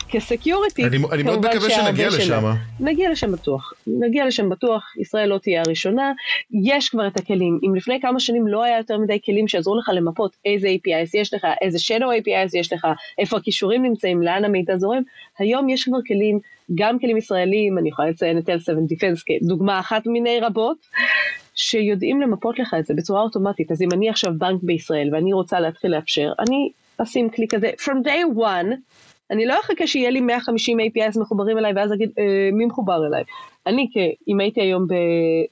[0.09, 2.45] כ security, אני, אני מאוד מקווה שנגיע לשם.
[2.81, 3.73] נגיע לשם בטוח.
[3.87, 6.13] נגיע לשם בטוח, ישראל לא תהיה הראשונה.
[6.65, 7.61] יש כבר את הכלים.
[7.67, 11.35] אם לפני כמה שנים לא היה יותר מדי כלים שיעזרו לך למפות איזה APIs יש
[11.35, 12.87] לך, איזה shadow APIs יש לך,
[13.19, 15.03] איפה הכישורים נמצאים, לאן המידע זורם,
[15.39, 16.39] היום יש כבר כלים,
[16.75, 20.77] גם כלים ישראלים, אני יכולה לציין את L7 Defense כדוגמה אחת מיני רבות.
[21.59, 23.73] שיודעים למפות לך את זה בצורה אוטומטית.
[23.73, 28.07] אז אם אני עכשיו בנק בישראל ואני רוצה להתחיל לאפשר, אני אשים כלי כזה, from
[28.07, 28.67] day one,
[29.31, 33.25] אני לא אחכה שיהיה לי 150 APIs מחוברים אליי ואז אגיד אה, מי מחובר אליי.
[33.67, 33.89] אני,
[34.29, 34.87] אם הייתי היום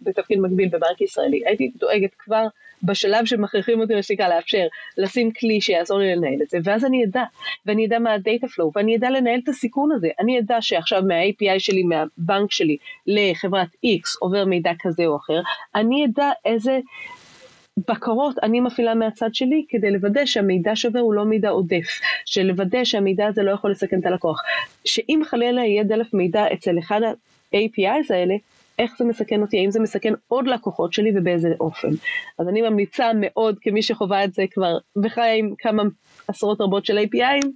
[0.00, 2.46] בתפקיד מקביל בבנק ישראלי, הייתי דואגת כבר
[2.82, 4.66] בשלב שמכריחים אותי לשתיקה לאפשר,
[4.98, 7.24] לשים כלי שיעזור לי לנהל את זה, ואז אני אדע,
[7.66, 10.08] ואני אדע מה ה-data flow, ואני אדע לנהל את הסיכון הזה.
[10.20, 15.40] אני אדע שעכשיו מה-API שלי, מהבנק שלי, לחברת X עובר מידע כזה או אחר,
[15.74, 16.78] אני אדע איזה
[17.78, 23.26] בקרות אני מפעילה מהצד שלי כדי לוודא שהמידע שווה הוא לא מידע עודף, שלוודא שהמידע
[23.26, 24.40] הזה לא יכול לסכן את הלקוח.
[24.84, 28.34] שאם חלילה יהיה דלף מידע אצל אחד ה-APIs האלה,
[28.78, 31.88] איך זה מסכן אותי, האם זה מסכן עוד לקוחות שלי ובאיזה אופן.
[32.38, 35.82] אז אני ממליצה מאוד כמי שחווה את זה כבר וחיה עם כמה
[36.28, 37.46] עשרות רבות של APIים,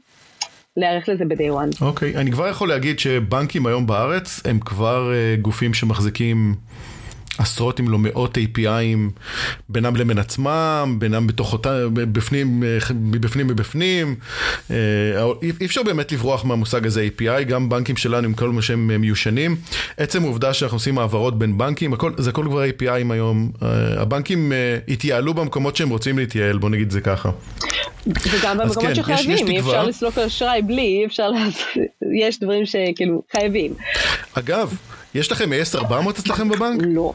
[0.76, 1.84] להיערך לזה ב-day one.
[1.84, 2.18] אוקיי, okay.
[2.18, 6.54] אני כבר יכול להגיד שבנקים היום בארץ הם כבר uh, גופים שמחזיקים
[7.40, 9.20] עשרות אם לא מאות API'ים
[9.68, 12.62] בינם לבין עצמם, בינם בתוך אותה, בפנים,
[12.94, 14.14] מבפנים מבפנים.
[14.70, 14.76] אה,
[15.60, 19.56] אי אפשר באמת לברוח מהמושג הזה API, גם בנקים שלנו עם כל מה שהם מיושנים.
[19.96, 23.50] עצם העובדה שאנחנו עושים העברות בין בנקים, הכל, זה הכל כבר API'ים היום.
[23.62, 23.68] אה,
[24.02, 27.30] הבנקים אה, התייעלו במקומות שהם רוצים להתייעל, בוא נגיד זה ככה.
[28.06, 31.66] וגם במקומות כן, שחייבים, יש, יש אי אפשר לסלוק אשראי בלי, אי אפשר לעשות,
[32.20, 33.74] יש דברים שכאילו חייבים.
[34.34, 34.74] אגב,
[35.14, 36.80] יש לכם AS400 אצלכם בבנק?
[36.84, 37.12] לא.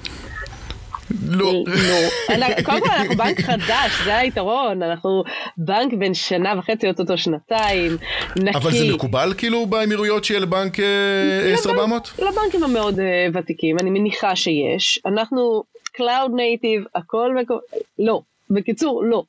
[1.29, 1.63] לא.
[1.67, 2.61] לא.
[2.63, 5.23] קודם כל אנחנו בנק חדש, זה היתרון, אנחנו
[5.57, 7.97] בנק בן שנה וחצי, אוטוטו שנתיים,
[8.35, 8.57] נקי.
[8.57, 12.21] אבל זה מקובל כאילו באמירויות שיהיה לבנק AS400?
[12.23, 14.99] לבנקים המאוד אה, ותיקים, אני מניחה שיש.
[15.05, 15.63] אנחנו
[15.97, 17.61] Cloud Native, הכל מקובל,
[17.99, 18.21] לא.
[18.49, 19.23] בקיצור, לא.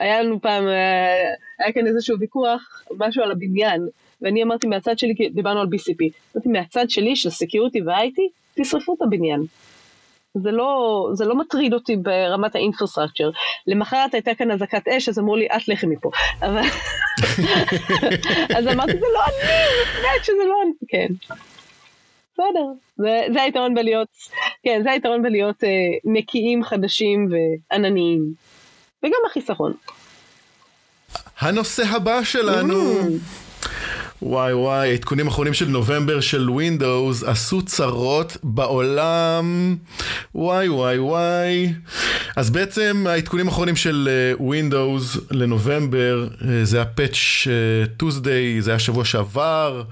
[0.00, 3.88] היה לנו פעם, אה, היה כאן איזשהו ויכוח, משהו על הבניין,
[4.22, 8.20] ואני אמרתי מהצד שלי, כי דיברנו על BCP, אמרתי מהצד שלי של security ו-IT,
[8.54, 9.42] תשרפו את הבניין.
[10.34, 13.30] זה לא, זה לא מטריד אותי ברמת האינפרסטרקצ'ר.
[13.66, 16.10] למחרת הייתה כאן אזעקת אש, אז אמרו לי, את לכי מפה.
[16.42, 16.60] אבל...
[18.56, 19.48] אז אמרתי, זה לא אני,
[20.02, 20.72] באמת שזה לא אני.
[20.88, 21.36] כן.
[22.32, 22.64] בסדר,
[22.96, 24.08] זה, זה היתרון בלהיות,
[24.64, 25.68] כן, זה היתרון בלהיות אה,
[26.04, 28.22] נקיים, חדשים וענניים.
[29.02, 29.72] וגם החיסכון.
[31.38, 33.00] הנושא הבא שלנו.
[33.00, 33.51] Mm.
[34.24, 39.76] וואי וואי, עדכונים אחרונים של נובמבר של Windows עשו צרות בעולם.
[40.34, 41.72] וואי וואי וואי.
[42.36, 44.08] אז בעצם העדכונים האחרונים של
[44.38, 49.82] uh, Windows לנובמבר, uh, זה הפאץ' uh, Tuesday, זה היה שבוע שעבר.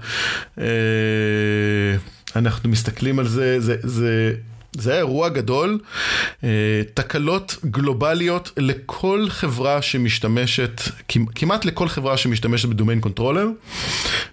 [2.35, 4.33] אנחנו מסתכלים על זה, זה, זה
[4.77, 5.79] זה היה אירוע גדול,
[6.43, 6.49] אה,
[6.93, 10.81] תקלות גלובליות לכל חברה שמשתמשת,
[11.35, 13.47] כמעט לכל חברה שמשתמשת ב domain controller.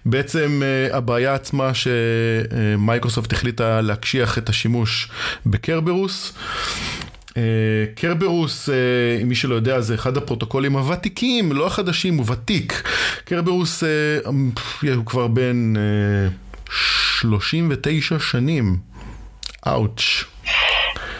[0.05, 5.09] בעצם אה, הבעיה עצמה שמייקרוסופט החליטה להקשיח את השימוש
[5.45, 6.33] בקרברוס.
[7.95, 8.69] קרברוס,
[9.25, 12.83] מי שלא יודע, זה אחד הפרוטוקולים הוותיקים, לא החדשים, הוא ותיק.
[13.25, 13.83] קרברוס
[14.81, 15.73] הוא כבר בן
[16.69, 18.88] 39 שנים.
[19.67, 20.23] אאוץ'.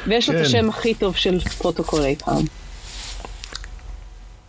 [0.07, 0.45] ויש לו את כן.
[0.45, 2.43] השם הכי טוב של פרוטוקול אי פעם.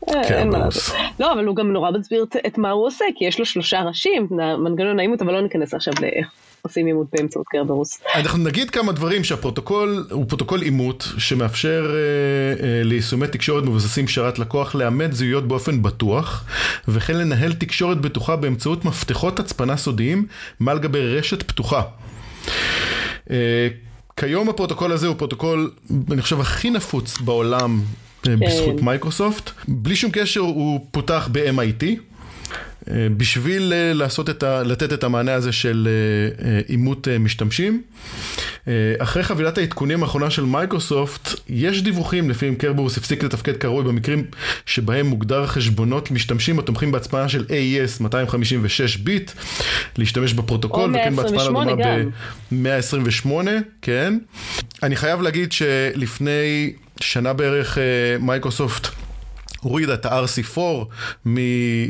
[0.08, 0.96] אה, לעשות.
[1.20, 4.28] לא, אבל הוא גם נורא מסביר את מה הוא עושה, כי יש לו שלושה ראשים,
[4.64, 6.26] מנגנון האימות, אבל לא ניכנס עכשיו לאיך.
[6.62, 8.00] עושים אימות באמצעות קרברוס.
[8.14, 14.38] אנחנו נגיד כמה דברים שהפרוטוקול הוא פרוטוקול אימות שמאפשר אה, אה, ליישומי תקשורת מבוססים שרת
[14.38, 16.44] לקוח לאמת זהויות באופן בטוח
[16.88, 20.26] וכן לנהל תקשורת בטוחה באמצעות מפתחות הצפנה סודיים
[20.60, 21.82] מעל גבי רשת פתוחה.
[23.30, 23.68] אה,
[24.16, 25.70] כיום הפרוטוקול הזה הוא פרוטוקול,
[26.10, 27.84] אני חושב, הכי נפוץ בעולם אה,
[28.22, 28.40] כן.
[28.40, 29.50] בזכות מייקרוסופט.
[29.68, 31.84] בלי שום קשר הוא פותח ב-MIT.
[32.88, 35.88] אה, בשביל אה, לעשות את ה, לתת את המענה הזה של
[36.44, 37.82] אה, אימות משתמשים.
[38.98, 44.24] אחרי חבילת העדכונים האחרונה של מייקרוסופט, יש דיווחים לפיהם קרברוס הפסיק לתפקד כראוי במקרים
[44.66, 49.30] שבהם מוגדר חשבונות משתמשים התומכים בהצפנה של AES 256 ביט,
[49.96, 51.74] להשתמש בפרוטוקול, וכן בהצפנה לדוגמה
[52.52, 53.30] ב-128,
[53.82, 54.18] כן.
[54.82, 57.78] אני חייב להגיד שלפני שנה בערך
[58.20, 58.88] מייקרוסופט
[59.60, 60.60] הורידה את ה-RC4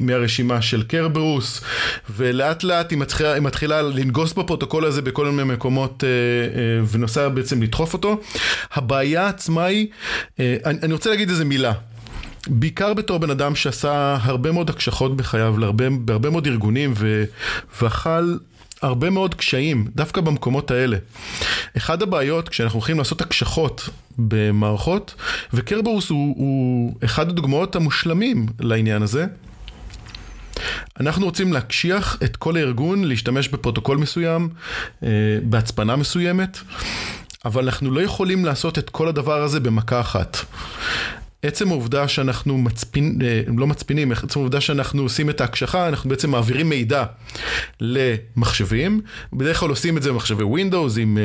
[0.01, 1.61] מהרשימה של קרברוס,
[2.17, 7.29] ולאט לאט היא מתחילה, היא מתחילה לנגוס בפרוטוקול הזה בכל מיני מקומות אה, אה, ומנסה
[7.29, 8.21] בעצם לדחוף אותו.
[8.73, 9.87] הבעיה עצמה היא,
[10.41, 11.73] אה, אני, אני רוצה להגיד איזה מילה.
[12.47, 17.25] בעיקר בתור בן אדם שעשה הרבה מאוד הקשחות בחייו להרבה, בהרבה מאוד ארגונים ו,
[17.83, 18.37] ואכל
[18.83, 20.97] הרבה מאוד קשיים, דווקא במקומות האלה.
[21.77, 23.89] אחד הבעיות כשאנחנו הולכים לעשות הקשחות
[24.19, 25.15] במערכות,
[25.53, 29.27] וקרברוס הוא, הוא אחד הדוגמאות המושלמים לעניין הזה.
[31.01, 34.49] אנחנו רוצים להקשיח את כל הארגון להשתמש בפרוטוקול מסוים,
[35.03, 35.09] אה,
[35.43, 36.59] בהצפנה מסוימת,
[37.45, 40.37] אבל אנחנו לא יכולים לעשות את כל הדבר הזה במכה אחת.
[41.43, 46.31] עצם העובדה שאנחנו מצפין, אה, לא מצפינים, עצם העובדה שאנחנו עושים את ההקשחה, אנחנו בעצם
[46.31, 47.05] מעבירים מידע
[47.81, 49.01] למחשבים,
[49.33, 51.19] בדרך כלל עושים את זה במחשבי Windows עם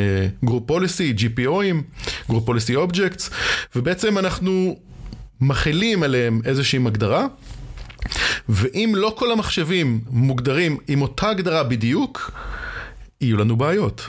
[0.45, 3.29] group policy, GPO ים, group policy objects,
[3.75, 4.77] ובעצם אנחנו
[5.41, 7.25] מכילים עליהם איזושהי הגדרה.
[8.49, 12.31] ואם לא כל המחשבים מוגדרים עם אותה הגדרה בדיוק,
[13.21, 14.07] יהיו לנו בעיות.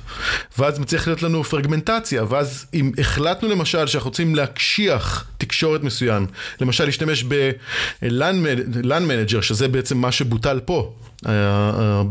[0.58, 6.26] ואז צריך להיות לנו פרגמנטציה, ואז אם החלטנו למשל שאנחנו רוצים להקשיח תקשורת מסוים,
[6.60, 10.92] למשל להשתמש ב- LAN manager, שזה בעצם מה שבוטל פה.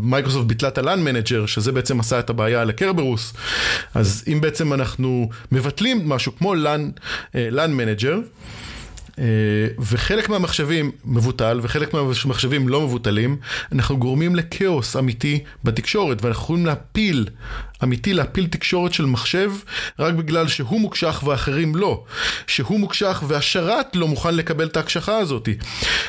[0.02, 3.34] מייקרוסופט ביטלה את ה- LAN manager, שזה בעצם עשה את הבעיה לקרברוס.
[3.94, 6.54] אז אם בעצם אנחנו מבטלים משהו כמו
[7.70, 8.20] manager, אה,
[9.80, 13.38] וחלק מהמחשבים מבוטל וחלק מהמחשבים לא מבוטלים,
[13.72, 17.28] אנחנו גורמים לכאוס אמיתי בתקשורת ואנחנו יכולים להפיל,
[17.84, 19.52] אמיתי להפיל תקשורת של מחשב
[20.00, 22.04] רק בגלל שהוא מוקשח ואחרים לא.
[22.48, 25.50] שהוא מוקשח והשרת לא מוכן לקבל את ההקשחה הזאת.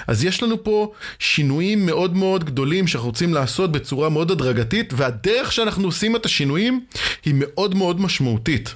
[0.07, 5.53] אז יש לנו פה שינויים מאוד מאוד גדולים שאנחנו רוצים לעשות בצורה מאוד הדרגתית והדרך
[5.53, 6.81] שאנחנו עושים את השינויים
[7.25, 8.75] היא מאוד מאוד משמעותית.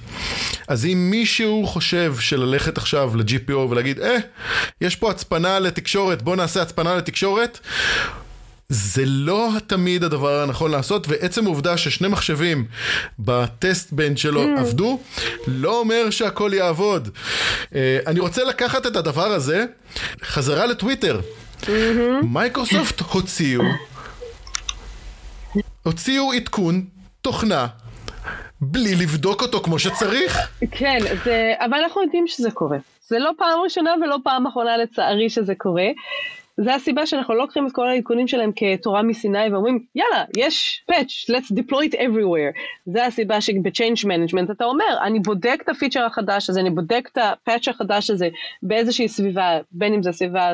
[0.67, 4.17] אז אם מישהו חושב שללכת עכשיו ל-GPO ולהגיד, אה,
[4.81, 7.59] יש פה הצפנה לתקשורת, בוא נעשה הצפנה לתקשורת.
[8.73, 12.65] זה לא תמיד הדבר הנכון לעשות, ועצם העובדה ששני מחשבים
[13.19, 14.59] בטסט בנד שלו mm.
[14.59, 14.99] עבדו,
[15.47, 17.07] לא אומר שהכל יעבוד.
[17.07, 17.73] Uh,
[18.07, 19.65] אני רוצה לקחת את הדבר הזה
[20.23, 21.19] חזרה לטוויטר.
[21.61, 21.67] Mm-hmm.
[22.23, 23.61] מייקרוסופט הוציאו,
[25.83, 26.85] הוציאו עדכון
[27.21, 27.67] תוכנה
[28.61, 30.37] בלי לבדוק אותו כמו שצריך.
[30.71, 32.77] כן, זה, אבל אנחנו יודעים שזה קורה.
[33.07, 35.87] זה לא פעם ראשונה ולא פעם אחרונה לצערי שזה קורה.
[36.63, 41.31] זה הסיבה שאנחנו לא לוקחים את כל העדכונים שלהם כתורה מסיני ואומרים יאללה יש patch
[41.31, 46.49] let's deploy it everywhere זה הסיבה שב-change management אתה אומר אני בודק את הפיצ'ר החדש
[46.49, 48.29] הזה אני בודק את ה patch החדש הזה
[48.63, 50.53] באיזושהי סביבה בין אם זה סביבה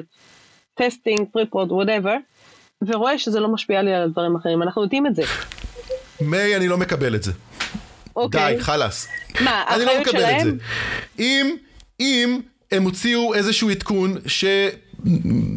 [0.74, 2.16] testing preprod whatever
[2.82, 5.24] ורואה שזה לא משפיע לי על דברים אחרים אנחנו יודעים את זה.
[6.22, 7.32] מאי אני לא מקבל את זה.
[8.16, 8.56] אוקיי.
[8.56, 9.08] די חלאס.
[9.42, 10.40] מה האחריות שלהם?
[10.40, 10.52] אני לא מקבל?
[10.52, 10.66] את זה.
[11.20, 11.56] אם
[12.00, 12.40] אם
[12.72, 14.18] הם הוציאו איזשהו עדכון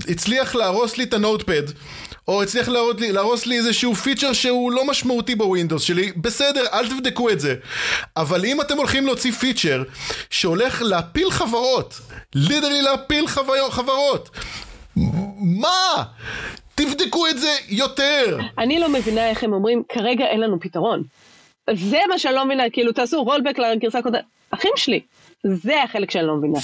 [0.06, 1.62] שהצליח להרוס לי את ה Notepad
[2.28, 6.64] או הצליח להרוס לי, להרוס לי איזשהו פיצ'ר שהוא לא משמעותי ב Windows שלי, בסדר,
[6.72, 7.54] אל תבדקו את זה.
[8.16, 9.82] אבל אם אתם הולכים להוציא פיצ'ר
[10.30, 12.00] שהולך להפיל חברות,
[12.34, 13.70] literally להפיל חבר...
[13.70, 14.30] חברות,
[15.40, 16.04] מה?
[16.74, 18.38] תבדקו את זה יותר.
[18.58, 21.02] אני לא מבינה איך הם אומרים, כרגע אין לנו פתרון.
[21.74, 24.24] זה מה שאני לא מבינה, כאילו תעשו rollback לגרסה הקודמת.
[24.50, 25.00] אחים שלי,
[25.46, 26.58] זה החלק שאני לא מבינה.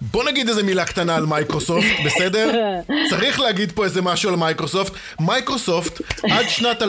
[0.00, 2.50] בוא נגיד איזה מילה קטנה על מייקרוסופט, בסדר?
[3.10, 4.92] צריך להגיד פה איזה משהו על מייקרוסופט.
[5.20, 6.86] מייקרוסופט, עד שנת 2015-2014,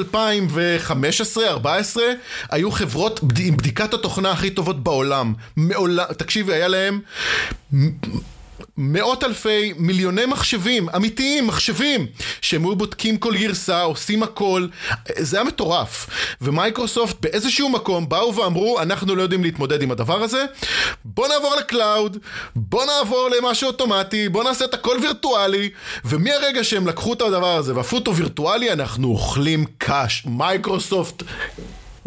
[2.52, 5.34] היו חברות עם בדיקת התוכנה הכי טובות בעולם.
[5.58, 7.02] מעולם, תקשיבי, היה להם...
[8.78, 12.08] מאות אלפי, מיליוני מחשבים, אמיתיים, מחשבים,
[12.42, 14.68] שהם היו בודקים כל גרסה, עושים הכל,
[15.18, 16.08] זה היה מטורף.
[16.42, 20.46] ומייקרוסופט באיזשהו מקום באו ואמרו, אנחנו לא יודעים להתמודד עם הדבר הזה,
[21.06, 22.18] בוא נעבור ל cloud,
[22.56, 25.70] בוא נעבור למשהו אוטומטי, בוא נעשה את הכל וירטואלי,
[26.06, 30.24] ומהרגע שהם לקחו את הדבר הזה והפכו אותו וירטואלי, אנחנו אוכלים קאש.
[30.26, 31.24] מייקרוסופט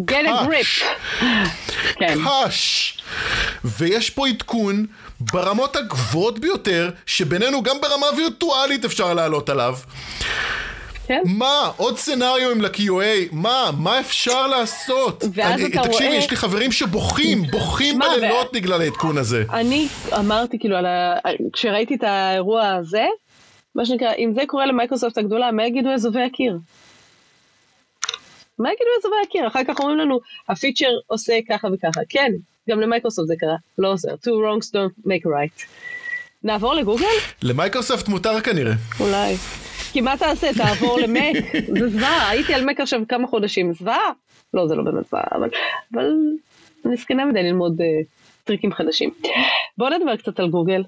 [0.01, 0.85] get a grip.
[1.99, 2.19] כן.
[2.25, 2.99] קאש.
[3.65, 4.87] ויש פה עדכון
[5.21, 9.75] ברמות הגבוהות ביותר, שבינינו גם ברמה וירטואלית אפשר לעלות עליו.
[11.07, 11.23] כן.
[11.25, 11.71] מה?
[11.77, 13.29] עוד סצנריו ל-QA?
[13.33, 13.71] מה?
[13.79, 15.25] מה אפשר לעשות?
[15.35, 19.45] ואז אני, אתה תקשיבי, רואה- יש לי חברים שבוכים, בוכים בלילות בגלל העדכון הזה.
[19.53, 21.15] אני אמרתי כאילו, על ה...
[21.53, 23.07] כשראיתי את האירוע הזה,
[23.75, 26.59] מה שנקרא, אם זה קורה למייקרוסופט הגדולה, מה יגידו אזובי הקיר?
[28.59, 29.47] מה יגידו אזובי הקיר?
[29.49, 32.01] אחר כך אומרים לנו, הפיצ'ר עושה ככה וככה.
[32.09, 32.33] כן,
[32.69, 34.15] גם למייקרוסופט זה קרה, לא עוזר.
[34.15, 35.65] two wrongs don't make a right.
[36.45, 37.07] נעבור לגוגל?
[37.43, 38.73] למייקרוסופט מותר כנראה.
[39.01, 39.37] אולי.
[39.93, 40.51] כי מה תעשה?
[40.57, 41.37] תעבור למק?
[41.81, 43.73] זה זוועה, הייתי על מק עכשיו כמה חודשים.
[43.75, 44.13] זוועה?
[44.55, 45.49] לא, זה לא באמת זוועה, אבל,
[45.95, 46.13] אבל
[46.87, 47.85] אני זקנה מדי ללמוד uh,
[48.45, 49.11] טריקים חדשים.
[49.79, 50.83] בואו נדבר קצת על גוגל.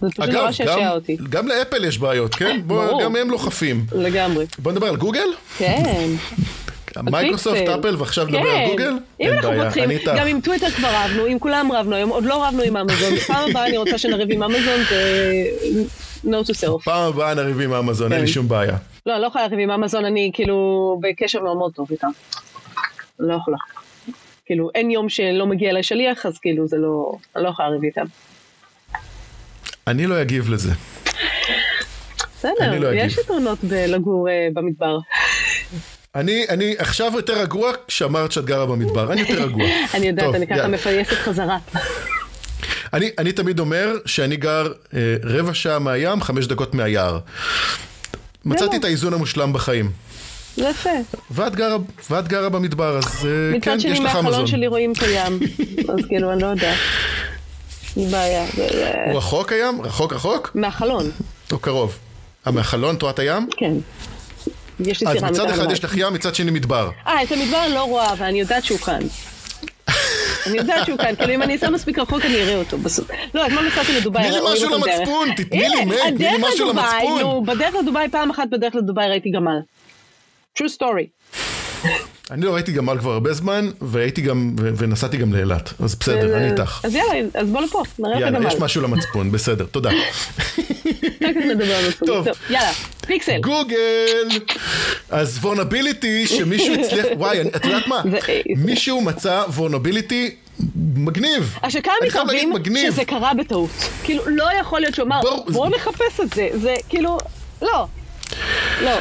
[0.00, 1.16] זה פשוט נורא שעשע גם, אותי.
[1.30, 2.60] גם לאפל יש בעיות, כן?
[2.66, 3.02] בוא.
[3.02, 3.84] גם הם לא חפים.
[3.92, 4.46] לגמרי.
[4.58, 5.28] בוא נדבר על גוגל?
[5.58, 6.08] כן.
[7.02, 7.68] מייקרוסופט.
[7.68, 8.66] אפל, ועכשיו נדבר על כן.
[8.70, 8.92] גוגל?
[9.20, 9.90] אם אנחנו פותחים.
[10.16, 13.16] גם עם טוויטר כבר רבנו, עם כולם רבנו, היום עוד לא רבנו עם אמזון.
[13.28, 15.44] פעם הבאה אני רוצה שנריב עם אמזון, זה
[16.24, 16.84] note to self.
[16.84, 18.32] פעם הבאה נריב עם אמזון, אין לי כן.
[18.32, 18.76] שום בעיה.
[19.06, 22.08] לא, אני לא יכולה לריב עם אמזון, אני כאילו בקשר מאוד מאוד טוב איתם.
[23.20, 23.56] לא יכולה.
[24.46, 27.84] כאילו, אין יום שלא מגיע אליי שליח, אז כאילו זה לא, אני לא יכולה לריב
[27.84, 28.04] איתם.
[29.86, 30.72] אני לא אגיב לזה.
[32.36, 33.18] בסדר, לא יש.
[33.18, 34.98] יתרונות בלגור אה, במדבר.
[36.16, 39.64] אני, אני עכשיו יותר רגוע כשאמרת שאת גרה במדבר, אני יותר רגוע.
[39.94, 40.68] אני יודעת, אני ככה.
[40.68, 41.58] מפייסת חזרה.
[42.92, 47.18] אני, אני תמיד אומר שאני גר אה, רבע שעה מהים, חמש דקות מהיער.
[48.44, 48.80] מצאתי זהו.
[48.80, 49.90] את האיזון המושלם בחיים.
[50.56, 50.90] זה יפה.
[51.30, 51.76] ואת גרה,
[52.10, 54.46] ואת גרה במדבר, אז אה, כן, מצד שני, יש לך מהחלון מזון.
[54.46, 55.38] שלי רואים את הים.
[55.90, 56.78] אז כאילו, אני לא יודעת.
[57.96, 58.46] בעיה.
[59.06, 59.82] הוא רחוק הים?
[59.82, 60.50] רחוק רחוק?
[60.54, 61.10] מהחלון,
[61.52, 61.98] או קרוב?
[62.46, 63.48] מהחלון, את הים?
[63.56, 63.72] כן.
[64.80, 65.70] יש לי אז סירה מצד מטעם אחד.
[65.70, 66.90] יש לך ים, מצד שני מדבר.
[67.06, 68.98] אה, את המדבר אני לא רואה, ואני יודעת שהוא כאן.
[70.46, 73.10] אני יודעת שהוא כאן, כאילו אם אני אסע מספיק רחוק אני אראה אותו בסוף.
[73.34, 74.70] לא, אתמול נסעתי לדובאי, תני לי משהו.
[74.70, 77.20] למצפון, תתני לי, מק, תני לי משהו למצפון.
[77.20, 79.58] נו, בדרך לדובאי, פעם אחת בדרך לדובאי ראיתי גמל.
[80.58, 81.06] true story.
[82.30, 85.72] אני לא ראיתי גמל כבר הרבה זמן, והייתי גם, ונסעתי גם לאילת.
[85.80, 86.80] אז בסדר, אני איתך.
[86.84, 88.48] אז יאללה, אז בוא לפה, נראה את יאללה, הגמל.
[88.48, 89.90] יש משהו למצפון, בסדר, תודה.
[91.00, 92.06] זה.
[92.06, 92.26] טוב.
[92.50, 92.72] יאללה,
[93.06, 93.38] פיקסל.
[93.40, 94.28] גוגל!
[95.10, 98.02] אז וורנביליטי שמישהו הצליח, וואי, את יודעת מה?
[98.56, 100.34] מישהו מצא וורנביליטי
[100.96, 101.58] מגניב.
[101.62, 102.92] עכשיו כמה אני חייב להגיד, מקווים מגניב.
[102.92, 103.70] שזה קרה בטעות.
[104.04, 105.20] כאילו, לא יכול להיות שהוא אמר.
[105.52, 106.48] בואו נחפש את זה.
[106.54, 107.18] זה כאילו,
[107.62, 107.86] לא.
[108.82, 108.98] לא.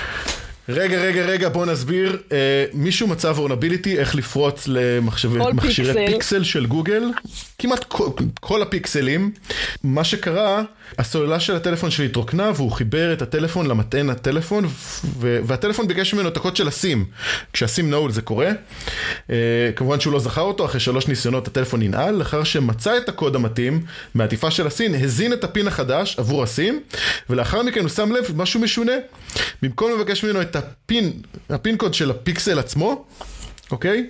[0.69, 2.17] רגע, רגע, רגע, בוא נסביר.
[2.31, 2.38] אה,
[2.73, 6.12] מישהו מצא וורנביליטי איך לפרוץ למחשבי- כל מכשירי פיקסל.
[6.13, 7.03] פיקסל של גוגל.
[7.60, 8.08] כמעט כל,
[8.39, 9.31] כל הפיקסלים.
[9.84, 10.63] מה שקרה,
[10.98, 14.65] הסוללה של הטלפון שלי התרוקנה והוא חיבר את הטלפון למטען הטלפון
[15.19, 17.06] ו- והטלפון ביקש ממנו את הקוד של הסים.
[17.54, 18.52] כשהסים נעול זה קורה.
[19.30, 19.36] אה,
[19.76, 23.82] כמובן שהוא לא זכר אותו, אחרי שלוש ניסיונות הטלפון ננעל, לאחר שמצא את הקוד המתאים
[24.15, 26.80] מעטיפה של הסין, הזין את הפין החדש עבור הסים,
[27.30, 28.93] ולאחר מכן הוא שם לב משהו משונה.
[29.62, 31.12] במקום לבקש ממנו את הפין,
[31.50, 33.06] הפין קוד של הפיקסל עצמו,
[33.71, 34.10] אוקיי?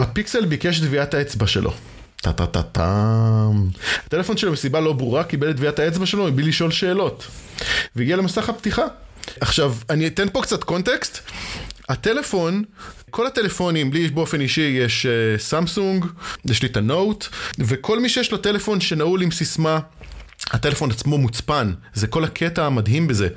[0.00, 1.72] הפיקסל ביקש טביעת האצבע שלו.
[2.20, 3.68] טה טה טה טם.
[4.06, 7.26] הטלפון שלו מסיבה לא ברורה קיבל את טביעת האצבע שלו מבלי לשאול שאלות.
[7.96, 8.86] והגיע למסך הפתיחה.
[9.40, 11.18] עכשיו, אני אתן פה קצת קונטקסט.
[11.88, 12.64] הטלפון,
[13.10, 16.04] כל הטלפונים, לי באופן אישי יש אה, סמסונג,
[16.44, 17.26] יש לי את הנוט,
[17.58, 19.78] וכל מי שיש לו טלפון שנעול עם סיסמה
[20.50, 23.28] הטלפון עצמו מוצפן, זה כל הקטע המדהים בזה.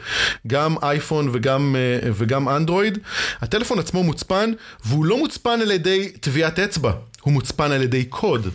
[0.48, 2.98] גם אייפון וגם, אה, וגם אנדרואיד,
[3.42, 4.52] הטלפון עצמו מוצפן,
[4.86, 6.92] והוא לא מוצפן על ידי טביעת אצבע,
[7.22, 8.48] הוא מוצפן על ידי קוד.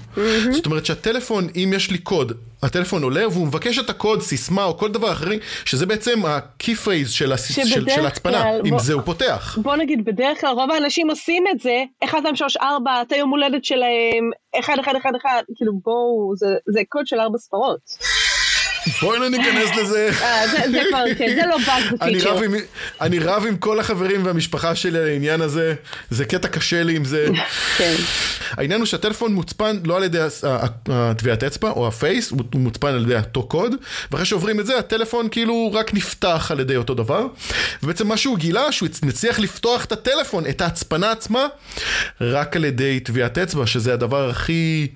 [0.52, 4.76] זאת אומרת שהטלפון, אם יש לי קוד, הטלפון עולה והוא מבקש את הקוד, סיסמה או
[4.78, 5.26] כל דבר אחר,
[5.64, 7.52] שזה בעצם ה-key phrase של, הס...
[7.52, 9.58] של, של ההצפנה, כלל, עם בוא- זה הוא פותח.
[9.62, 13.30] בוא נגיד, בדרך כלל רוב האנשים עושים את זה, 1, 2, 3, 4, את היום
[13.30, 17.80] הולדת שלהם, 1, 1, 1, 1, כאילו בואו, זה, זה קוד של ארבע ספרות.
[19.02, 20.10] בואי לא ניכנס לזה.
[20.22, 21.82] אה, זה, כבר, כן, זה לא באג
[22.44, 22.54] עם,
[23.00, 25.74] אני רב עם כל החברים והמשפחה שלי על העניין הזה,
[26.10, 27.26] זה קטע קשה לי עם זה.
[27.78, 27.94] כן.
[28.50, 30.18] העניין הוא שהטלפון מוצפן לא על ידי
[30.88, 33.74] הטביעת אצבע או הפייס, הוא מוצפן על ידי אותו קוד,
[34.10, 37.26] ואחרי שעוברים את זה הטלפון כאילו רק נפתח על ידי אותו דבר,
[37.82, 41.46] ובעצם מה שהוא גילה שהוא מצליח לפתוח את הטלפון, את ההצפנה עצמה,
[42.20, 44.88] רק על ידי טביעת אצבע, שזה הדבר הכי,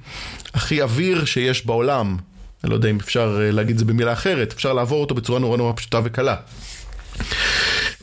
[0.55, 2.17] הכי אוויר שיש בעולם.
[2.65, 5.39] אני לא יודע אם אפשר אה, להגיד את זה במילה אחרת, אפשר לעבור אותו בצורה
[5.39, 6.37] נורא נורא פשוטה וקלה.
[8.01, 8.03] Uh,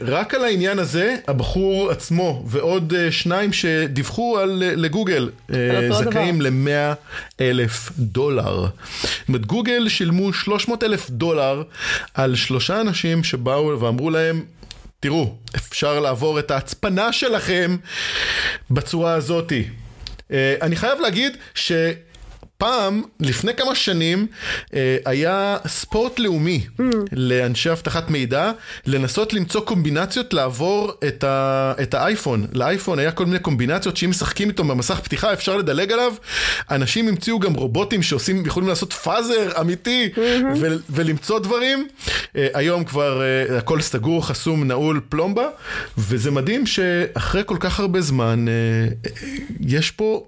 [0.00, 5.52] רק על העניין הזה, הבחור עצמו ועוד uh, שניים שדיווחו על, לגוגל uh,
[5.92, 6.94] זכאים ל-100
[7.40, 8.66] אלף דולר.
[9.02, 11.62] זאת אומרת, גוגל שילמו 300 אלף דולר
[12.14, 14.44] על שלושה אנשים שבאו ואמרו להם,
[15.00, 17.76] תראו, אפשר לעבור את ההצפנה שלכם
[18.70, 19.64] בצורה הזאתי.
[20.18, 21.72] Uh, אני חייב להגיד ש...
[22.62, 24.26] פעם, לפני כמה שנים,
[24.74, 26.82] אה, היה ספורט לאומי mm.
[27.12, 28.52] לאנשי אבטחת מידע,
[28.86, 32.46] לנסות למצוא קומבינציות לעבור את, ה, את האייפון.
[32.52, 36.14] לאייפון היה כל מיני קומבינציות שאם משחקים איתו במסך פתיחה אפשר לדלג עליו.
[36.70, 40.18] אנשים המציאו גם רובוטים שעושים, יכולים לעשות פאזר אמיתי mm-hmm.
[40.60, 41.88] ו, ולמצוא דברים.
[42.36, 45.48] אה, היום כבר אה, הכל סגור, חסום, נעול, פלומבה,
[45.98, 48.44] וזה מדהים שאחרי כל כך הרבה זמן,
[49.60, 50.24] יש פה...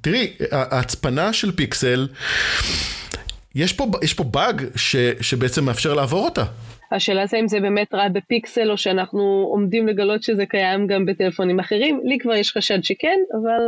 [0.00, 2.08] תראי, ההצפנה של פיקסל,
[3.54, 6.44] יש פה, יש פה באג ש, שבעצם מאפשר לעבור אותה.
[6.92, 11.60] השאלה זה אם זה באמת רע בפיקסל, או שאנחנו עומדים לגלות שזה קיים גם בטלפונים
[11.60, 12.00] אחרים.
[12.04, 13.60] לי כבר יש חשד שכן, אבל...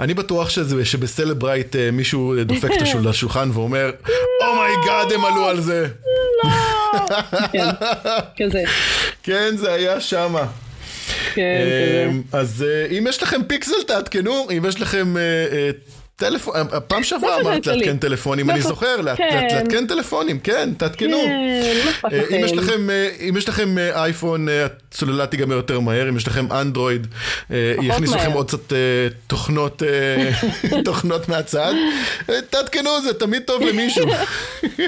[0.00, 3.90] אני בטוח שזה, שבסלברייט אה, מישהו דופק את השולחן ואומר,
[4.40, 5.88] oh my god, הם עלו על זה.
[6.44, 6.50] לא!
[7.52, 7.64] כן,
[8.38, 8.62] כזה.
[9.26, 10.46] כן, זה היה שמה.
[11.34, 11.64] כן,
[12.08, 15.16] אמ, אז אה, אם יש לכם פיקסל תעדכנו, אם יש לכם...
[15.16, 15.22] אה,
[15.52, 15.70] אה,
[16.16, 19.48] טלפון, הפעם שעברה אמרת לעדכן טלפונים, אני זוכר, כן.
[19.52, 21.18] לעדכן טלפונים, כן, תעדכנו.
[22.10, 22.20] כן,
[23.28, 27.06] אם יש לכם אייפון, הצוללה תיגמר יותר מהר, אם יש לכם אנדרואיד,
[27.82, 28.72] יכניסו לכם עוד קצת
[30.84, 31.72] תוכנות מהצד,
[32.50, 34.06] תעדכנו, זה תמיד טוב למישהו.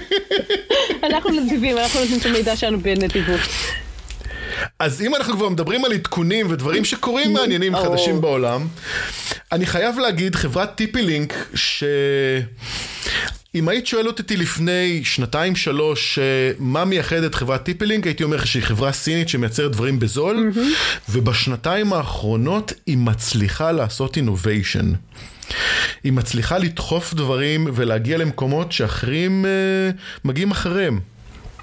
[1.10, 3.40] אנחנו נדיבים, אנחנו נותנים את המידע שלנו בנדיבות.
[4.78, 8.66] אז אם אנחנו כבר מדברים על עדכונים ודברים שקורים מעניינים חדשים בעולם,
[9.52, 11.84] אני חייב להגיד, חברת טיפי לינק, ש...
[13.54, 16.18] אם היית שואלת אותי לפני שנתיים שלוש
[16.58, 21.10] מה מייחד את חברת טיפלינק הייתי אומר שהיא חברה סינית שמייצרת דברים בזול mm-hmm.
[21.10, 24.92] ובשנתיים האחרונות היא מצליחה לעשות אינוביישן.
[26.04, 31.00] היא מצליחה לדחוף דברים ולהגיע למקומות שאחרים uh, מגיעים אחריהם.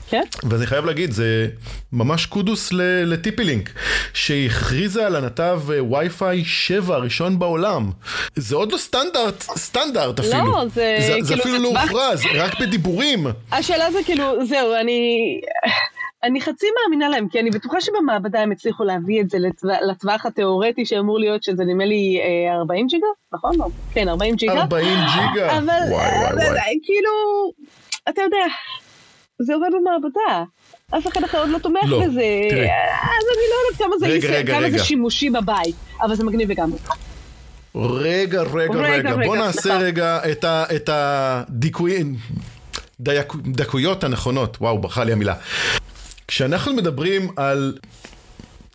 [0.09, 0.23] כן.
[0.49, 1.47] ואני חייב להגיד, זה
[1.93, 2.69] ממש קודוס
[3.05, 3.69] לטיפילינק,
[4.13, 7.91] שהכריזה על הנתב אה, וי-פיי 7 הראשון בעולם.
[8.35, 10.45] זה עוד לא סטנדרט, סטנדרט אפילו.
[10.45, 11.25] לא, זה, זה כאילו...
[11.25, 13.27] זה אפילו לא הוכרז, רק בדיבורים.
[13.51, 15.17] השאלה זה כאילו, זהו, אני...
[16.23, 19.37] אני חצי מאמינה להם, כי אני בטוחה שבמעבדה הם הצליחו להביא את זה
[19.89, 22.19] לטווח התיאורטי שאמור להיות שזה נדמה לי
[22.59, 23.51] 40 אה, ג'יגה, נכון?
[23.93, 24.53] כן, 40 ג'יגה.
[24.53, 25.57] 40 ג'יגה?
[25.57, 26.79] אבל, וואי, וואי, וואי.
[26.83, 27.11] כאילו,
[28.09, 28.45] אתה יודע,
[29.41, 30.43] זה עובד במעבדה.
[30.97, 32.61] אף אחד אחר עוד לא תומך לא, בזה, תראי.
[32.61, 34.77] אז אני לא יודעת כמה זה, רגע, רגע, כמה רגע.
[34.77, 36.79] זה שימושי בבית, אבל זה מגניב לגמרי.
[37.75, 39.77] רגע, רגע, רגע, רגע, בוא רגע, נעשה סליחה.
[39.77, 40.89] רגע את, ה, את
[43.45, 45.33] דקויות הנכונות, וואו, ברכה לי המילה.
[46.27, 47.77] כשאנחנו מדברים על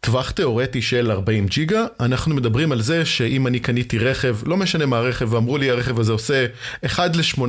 [0.05, 4.87] טווח תיאורטי של 40 ג'יגה, אנחנו מדברים על זה שאם אני קניתי רכב, לא משנה
[4.87, 6.47] מה הרכב, ואמרו לי הרכב הזה עושה
[6.87, 7.43] 1 ל-18,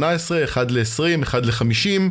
[0.44, 1.54] 1 ל-20, 1 ל-50.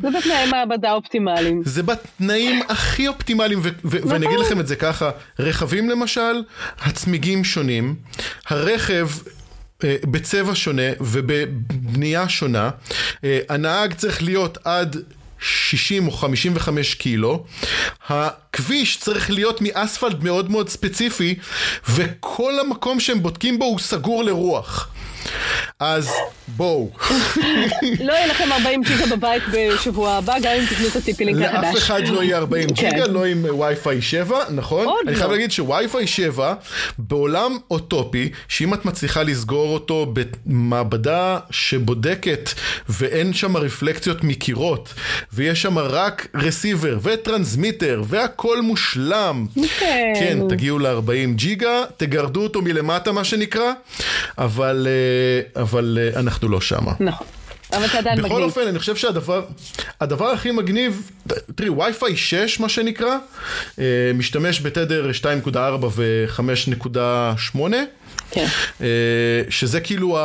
[0.03, 1.62] זה בתנאי מעבדה אופטימליים.
[1.64, 4.12] זה בתנאים הכי אופטימליים, ו- ו- נכון.
[4.12, 6.43] ואני אגיד לכם את זה ככה, רכבים למשל,
[6.80, 7.95] הצמיגים שונים,
[8.49, 9.09] הרכב...
[9.84, 12.70] אה, בצבע שונה ובבנייה שונה,
[13.24, 14.97] אה, הנהג צריך להיות עד
[15.43, 17.45] 60 או 55 קילו,
[18.09, 21.34] הכביש צריך להיות מאספלט מאוד מאוד ספציפי,
[21.88, 24.88] וכל המקום שהם בודקים בו הוא סגור לרוח.
[25.80, 26.10] אז
[26.48, 26.90] בואו.
[28.06, 31.64] לא יהיה לכם 40 ג'יגה בבית בשבוע הבא, גם אם תקנו את הטיפילינק החדש.
[31.64, 32.74] לאף אחד לא יהיה 40 כן.
[32.74, 34.86] ג'יגה, לא עם וי-פיי 7, נכון?
[35.06, 35.32] אני חייב לא.
[35.36, 36.54] להגיד שווי-פיי 7,
[36.98, 40.14] בעולם אוטופי, שאם את מצליחה לסגור אותו
[40.46, 42.50] במעבדה שבודקת
[42.88, 44.94] ואין שם רפלקציות מקירות,
[45.32, 49.46] ויש שם רק receiver ו transmitter והכל מושלם,
[49.78, 53.72] כן, כן תגיעו ל-40 ג'יגה, תגרדו אותו מלמטה מה שנקרא,
[54.38, 54.86] אבל...
[55.56, 56.92] אבל אה, אנחנו לא שמה.
[57.00, 57.26] נכון.
[57.72, 58.32] אבל עדיין מגניב.
[58.32, 59.44] בכל אופן, אני חושב שהדבר
[60.00, 61.10] הדבר הכי מגניב,
[61.54, 63.16] תראי, וי-פיי 6, מה שנקרא,
[63.78, 63.84] אה,
[64.14, 65.10] משתמש בתדר
[65.44, 65.56] 2.4
[65.94, 67.58] ו-5.8.
[68.30, 68.46] כן.
[68.80, 68.86] אה,
[69.48, 70.18] שזה כאילו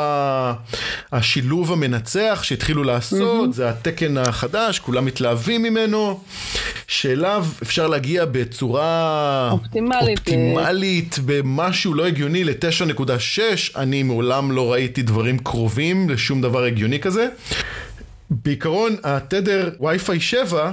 [1.12, 3.56] השילוב המנצח שהתחילו לעשות, mm-hmm.
[3.56, 6.20] זה התקן החדש, כולם מתלהבים ממנו,
[6.88, 13.40] שאליו אפשר להגיע בצורה אופטימלית, אופטימלית במשהו לא הגיוני ל-9.6,
[13.76, 17.28] אני מעולם לא ראיתי דברים קרובים לשום דבר הגיוני כזה.
[18.30, 20.72] בעיקרון, התדר Wi-Fi 7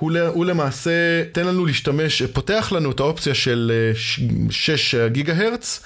[0.00, 0.90] הוא, הוא למעשה
[1.32, 3.72] תן לנו להשתמש, פותח לנו את האופציה של
[4.50, 5.82] 6 גיגה הרץ.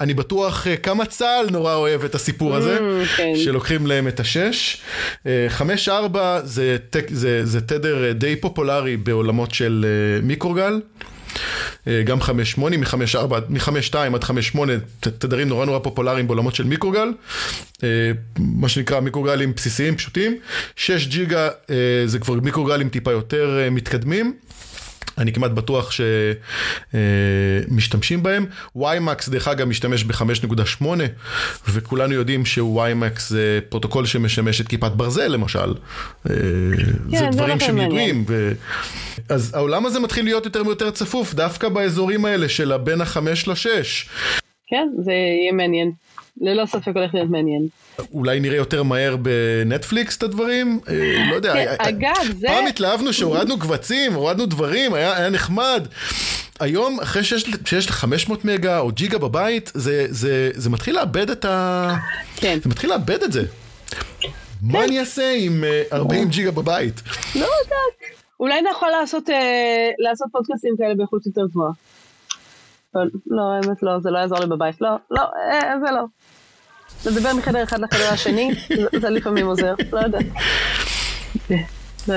[0.00, 3.32] אני בטוח כמה צה"ל נורא אוהב את הסיפור הזה, mm, כן.
[3.36, 4.82] שלוקחים להם את השש.
[5.24, 5.28] 5-4
[6.44, 6.76] זה,
[7.10, 9.86] זה, זה תדר די פופולרי בעולמות של
[10.22, 10.80] מיקרוגל.
[12.04, 14.58] גם 5.8, מ-5.2 עד 5.8
[15.00, 17.08] תדרים נורא נורא פופולריים בעולמות של מיקרוגל,
[18.38, 20.36] מה שנקרא מיקרוגלים בסיסיים פשוטים,
[20.76, 21.48] 6 ג'יגה
[22.06, 24.36] זה כבר מיקרוגלים טיפה יותר מתקדמים.
[25.18, 25.90] אני כמעט בטוח
[27.70, 28.46] שמשתמשים בהם.
[28.76, 30.86] WiMAX דרך אגב משתמש ב-5.8
[31.68, 35.74] וכולנו יודעים ש-WiMAX זה פרוטוקול שמשמש את כיפת ברזל למשל.
[36.24, 36.30] כן,
[37.10, 38.24] זה דברים שהם ידועים.
[38.28, 38.52] ו...
[39.28, 44.08] אז העולם הזה מתחיל להיות יותר ויותר צפוף דווקא באזורים האלה של בין החמש לשש.
[44.66, 45.92] כן, זה יהיה מעניין.
[46.40, 47.66] ללא ספק הולך להיות מעניין.
[48.12, 50.80] אולי נראה יותר מהר בנטפליקס את הדברים?
[50.88, 51.54] אה, לא יודע.
[51.54, 52.46] כן, אגב, זה...
[52.46, 55.88] פעם התלהבנו שהורדנו קבצים, הורדנו דברים, היה, היה נחמד.
[56.60, 61.44] היום, אחרי שיש, שיש 500 מגה או ג'יגה בבית, זה, זה, זה מתחיל לאבד את
[61.44, 61.94] ה...
[62.36, 62.58] כן.
[62.62, 63.42] זה מתחיל לאבד את זה.
[64.20, 64.28] כן.
[64.62, 67.02] מה אני אעשה עם 40 אה, ג'יגה בבית?
[67.34, 68.16] לא יודעת.
[68.40, 71.72] אולי נוכל לעשות, אה, לעשות פודקאסים כאלה באיכות יותר גבוהה.
[73.26, 74.80] לא, האמת לא, זה לא יעזור לי בבית.
[74.80, 76.04] לא, לא, אה, זה לא.
[77.06, 78.50] לדבר מחדר אחד לחדר השני,
[79.00, 80.24] זה לפעמים עוזר, לא יודעת.
[82.08, 82.14] לא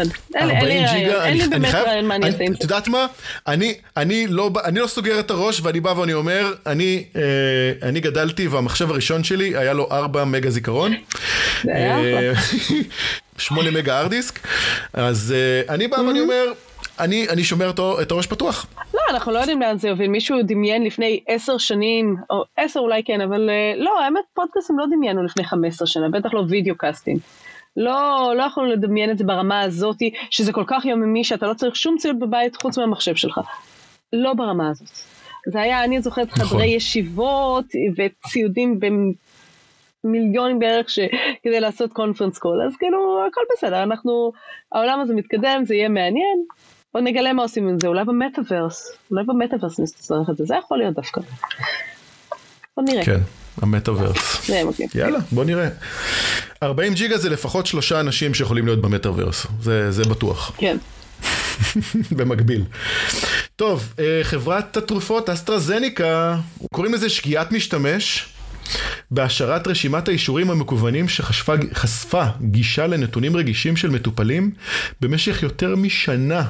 [1.24, 2.58] אין לי באמת רעיון מה אני אעשה עם זה.
[2.58, 3.06] את יודעת מה?
[3.98, 7.04] אני לא, לא סוגר את הראש ואני בא ואני אומר, אני
[7.86, 10.94] אה, גדלתי והמחשב הראשון שלי היה לו 4 מגה זיכרון.
[11.64, 12.34] זה היה אה.
[13.38, 14.40] 8 מגה ארדיסק,
[14.94, 15.34] אז
[15.70, 16.46] אני בא ואני אומר,
[17.00, 17.72] אני, אני שומר
[18.02, 18.66] את הראש פתוח.
[19.10, 20.08] אנחנו לא יודעים לאן זה יוביל.
[20.08, 24.86] מישהו דמיין לפני עשר שנים, או עשר אולי כן, אבל uh, לא, האמת פודקאסטים לא
[24.86, 27.18] דמיינו לפני חמש עשרה שנה, בטח לא וידאו קאסטים.
[27.78, 31.76] לא, לא יכולנו לדמיין את זה ברמה הזאתי, שזה כל כך יומיומי שאתה לא צריך
[31.76, 33.40] שום ציוד בבית חוץ מהמחשב שלך.
[34.14, 34.90] לא ברמה הזאת.
[35.48, 36.46] זה היה, אני זוכרת נכון.
[36.46, 37.66] חדרי ישיבות
[37.98, 38.80] וציודים
[40.04, 41.00] במיליונים בערך ש...
[41.44, 44.32] כדי לעשות קונפרנס קול, אז כאילו הכל בסדר, אנחנו,
[44.72, 46.44] העולם הזה מתקדם, זה יהיה מעניין,
[46.94, 50.78] בוא נגלה מה עושים עם זה, אולי במטאוורס, אולי במטאוורס נצטרך את זה, זה יכול
[50.78, 51.22] להיות דווקא.
[52.78, 53.06] בוא נראה.
[53.06, 53.20] כן,
[53.62, 54.50] המטאוורס.
[54.96, 55.70] יאללה, בוא נראה.
[56.64, 60.52] 40 ג'יגה זה לפחות שלושה אנשים שיכולים להיות במטאוורס, זה, זה בטוח.
[60.58, 60.78] כן.
[62.18, 62.64] במקביל.
[63.56, 66.38] טוב, אה, חברת התרופות אסטרזניקה,
[66.72, 68.34] קוראים לזה שגיאת משתמש.
[69.12, 74.52] בהשארת רשימת האישורים המקוונים שחשפה גישה לנתונים רגישים של מטופלים
[75.02, 76.44] במשך יותר משנה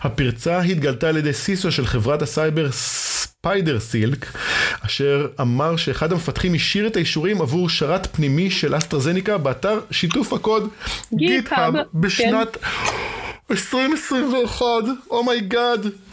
[0.00, 4.26] הפרצה התגלתה על ידי CISO של חברת הסייבר SpiderSilk,
[4.86, 10.68] אשר אמר שאחד המפתחים השאיר את האישורים עבור שרת פנימי של אסטרזניקה באתר שיתוף הקוד
[11.14, 12.56] GitHub בשנת
[13.50, 14.66] 2021,
[15.10, 15.84] oh my god.
[15.84, 16.03] Oh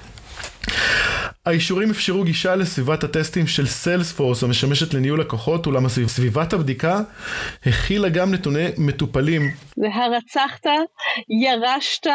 [1.45, 7.01] האישורים אפשרו גישה לסביבת הטסטים של Salesforce המשמשת לניהול לקוחות אולם סביבת הבדיקה
[7.66, 9.41] הכילה גם נתוני מטופלים.
[9.78, 10.66] והרצחת,
[11.30, 12.07] ירשת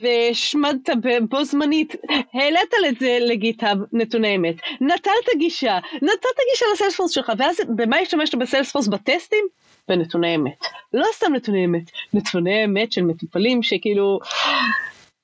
[0.00, 0.88] והשמדת
[1.30, 1.94] בו זמנית,
[2.34, 8.34] העלית את זה לגיטהאב נתוני אמת, נטלת גישה, נתת גישה לסיילספורס שלך ואז במה השתמשת
[8.34, 9.46] בסיילספורס בטסטים?
[9.88, 10.64] בנתוני אמת.
[10.92, 14.18] לא סתם נתוני אמת, נתוני אמת של מטופלים שכאילו...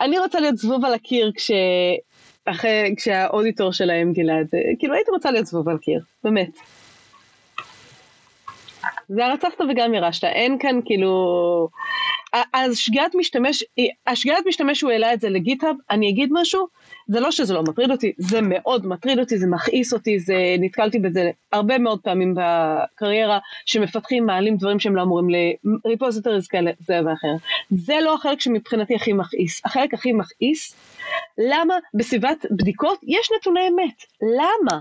[0.00, 1.50] אני רוצה להיות זבוב על הקיר כש...
[2.44, 6.50] אחרי, כשהאודיטור שלהם גילה את זה, כאילו הייתי רוצה להיות זבוב על קיר, באמת.
[9.08, 11.68] זה הרצחת וגם ירשת, אין כאן כאילו...
[12.52, 13.64] אז שגיאת משתמש,
[14.06, 16.66] השגיאת משתמש שהוא העלה את זה לגיטהאב, אני אגיד משהו,
[17.08, 20.98] זה לא שזה לא מטריד אותי, זה מאוד מטריד אותי, זה מכעיס אותי, זה, נתקלתי
[20.98, 25.28] בזה הרבה מאוד פעמים בקריירה, שמפתחים מעלים דברים שהם לא אמורים
[25.84, 27.34] לריפוזיטוריז כאלה, זה ואחר.
[27.70, 29.60] זה לא החלק שמבחינתי הכי מכעיס.
[29.64, 30.76] החלק הכי מכעיס,
[31.38, 34.02] למה בסביבת בדיקות יש נתוני אמת?
[34.22, 34.80] למה?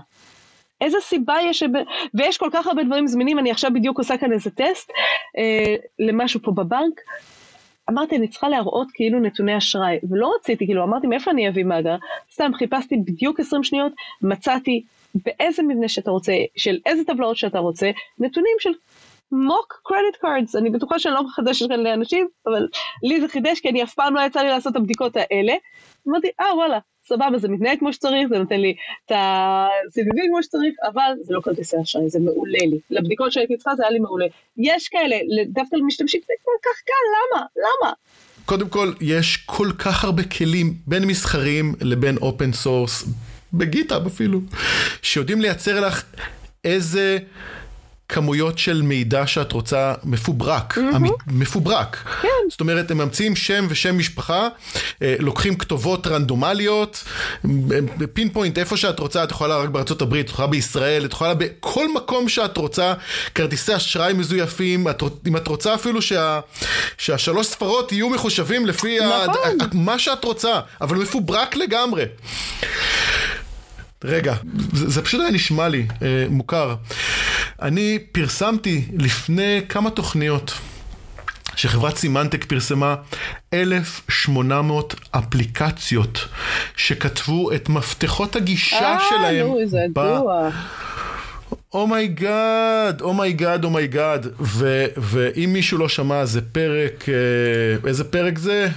[0.80, 1.68] איזה סיבה יש, שב...
[2.14, 4.90] ויש כל כך הרבה דברים זמינים, אני עכשיו בדיוק עושה כאן איזה טסט
[5.38, 7.00] אה, למשהו פה בבנק,
[7.90, 11.96] אמרתי, אני צריכה להראות כאילו נתוני אשראי, ולא רציתי, כאילו, אמרתי, מאיפה אני אביא מאגר?
[12.32, 17.90] סתם חיפשתי בדיוק 20 שניות, מצאתי באיזה מבנה שאתה רוצה, של איזה טבלאות שאתה רוצה,
[18.18, 18.70] נתונים של
[19.32, 22.68] mock credit cards, אני בטוחה שאני לא מחדשת כאן לאנשים, אבל
[23.02, 25.54] לי זה חידש כי אני אף פעם לא יצא לי לעשות את הבדיקות האלה.
[26.08, 26.78] אמרתי, אה וואלה,
[27.08, 28.74] סבבה, זה מתנהג כמו שצריך, זה נותן לי
[29.06, 32.78] את ה-CVV כמו שצריך, אבל זה לא כרטיסי אשראי, זה מעולה לי.
[32.90, 34.26] לבדיקות שהייתי צריכה זה היה לי מעולה.
[34.56, 35.16] יש כאלה,
[35.48, 37.46] דווקא למשתמשים זה כל כך קל, למה?
[37.56, 37.92] למה?
[38.44, 43.04] קודם כל, יש כל כך הרבה כלים בין מסחריים לבין open source,
[43.52, 44.40] ב GitHub אפילו,
[45.02, 46.04] שיודעים לייצר לך
[46.64, 47.18] איזה...
[48.12, 50.94] כמויות של מידע שאת רוצה מפוברק, מהמם.
[50.94, 51.96] אמי- מפוברק.
[52.22, 52.28] כן.
[52.50, 54.48] זאת אומרת, הם ממציאים שם ושם משפחה,
[55.02, 57.04] אה, לוקחים כתובות רנדומליות,
[58.12, 61.34] פין פוינט איפה שאת רוצה, את יכולה רק בארצות הברית, את יכולה בישראל, את יכולה
[61.34, 62.92] בכל מקום שאת רוצה,
[63.34, 66.40] כרטיסי אשראי מזויפים, את, אם את רוצה אפילו שה,
[66.98, 69.34] שהשלוש ספרות יהיו מחושבים לפי נכון.
[69.60, 72.04] ה- מה שאת רוצה, אבל מפוברק לגמרי.
[74.04, 74.34] רגע,
[74.72, 76.74] זה, זה פשוט היה נשמע לי אה, מוכר.
[77.62, 80.54] אני פרסמתי לפני כמה תוכניות
[81.56, 82.94] שחברת Symantec פרסמה
[83.54, 86.28] 1,800 אפליקציות
[86.76, 89.46] שכתבו את מפתחות הגישה שלהם.
[89.46, 90.50] אה, נו, זה ידוע.
[91.74, 94.26] אומייגאד, אומייגאד, אומייגאד.
[94.96, 98.68] ואם מישהו לא שמע, זה פרק, אה, איזה פרק זה?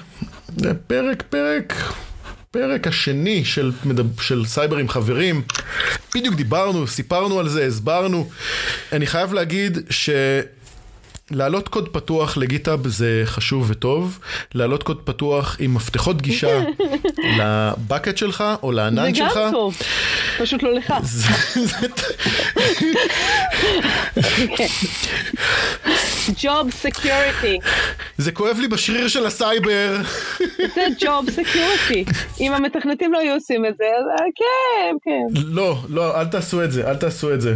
[0.58, 1.74] זה פרק, פרק.
[2.56, 3.72] פרק השני של,
[4.22, 5.42] של סייבר עם חברים,
[6.16, 8.30] בדיוק דיברנו, סיפרנו על זה, הסברנו.
[8.92, 10.10] אני חייב להגיד ש...
[11.32, 14.20] להעלות קוד פתוח ל GitHub זה חשוב וטוב,
[14.54, 16.64] להעלות קוד פתוח עם מפתחות גישה
[17.40, 19.40] ל bucket שלך או זה לענן גם שלך.
[19.52, 19.78] טוב,
[20.40, 20.94] פשוט לא לך.
[26.44, 27.60] job security,
[28.18, 29.96] זה כואב לי בשריר של הסייבר.
[30.76, 32.06] זה job security.
[32.40, 35.42] אם המתכנתים לא היו עושים את זה, אז אה, כן, כן.
[35.46, 37.54] לא, לא, אל תעשו את זה, אל תעשו את זה.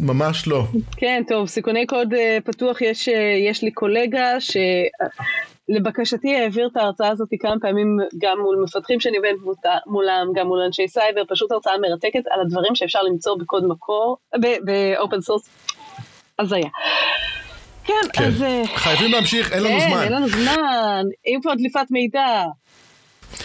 [0.00, 0.62] ממש לא.
[0.96, 7.08] כן, טוב, סיכוני קוד אה, פתוח, יש, אה, יש לי קולגה שלבקשתי העביר את ההרצאה
[7.08, 9.32] הזאת כמה פעמים גם מול מפתחים שאני עובדת
[9.86, 14.16] מולם, גם מול אנשי סייבר, פשוט הרצאה מרתקת על הדברים שאפשר למצוא בקוד מקור,
[14.64, 15.48] ב open source,
[16.38, 16.68] הזיה.
[17.90, 18.24] כן, כן.
[18.24, 18.42] אז...
[18.42, 20.02] אה, חייבים להמשיך, אין לנו כן, זמן.
[20.02, 22.42] אין לנו זמן, אם כבר דליפת מידע.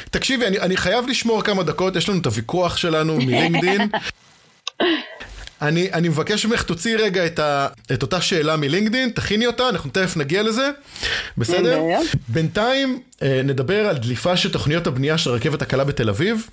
[0.09, 3.81] תקשיבי, אני, אני חייב לשמור כמה דקות, יש לנו את הוויכוח שלנו מלינקדין.
[5.61, 9.89] אני, אני מבקש ממך, תוציאי רגע את, ה, את אותה שאלה מלינקדין, תכיני אותה, אנחנו
[9.89, 10.69] תכף נגיע לזה,
[11.37, 11.81] בסדר?
[12.27, 16.47] בינתיים אה, נדבר על דליפה של תוכניות הבנייה של הרכבת הקלה בתל אביב.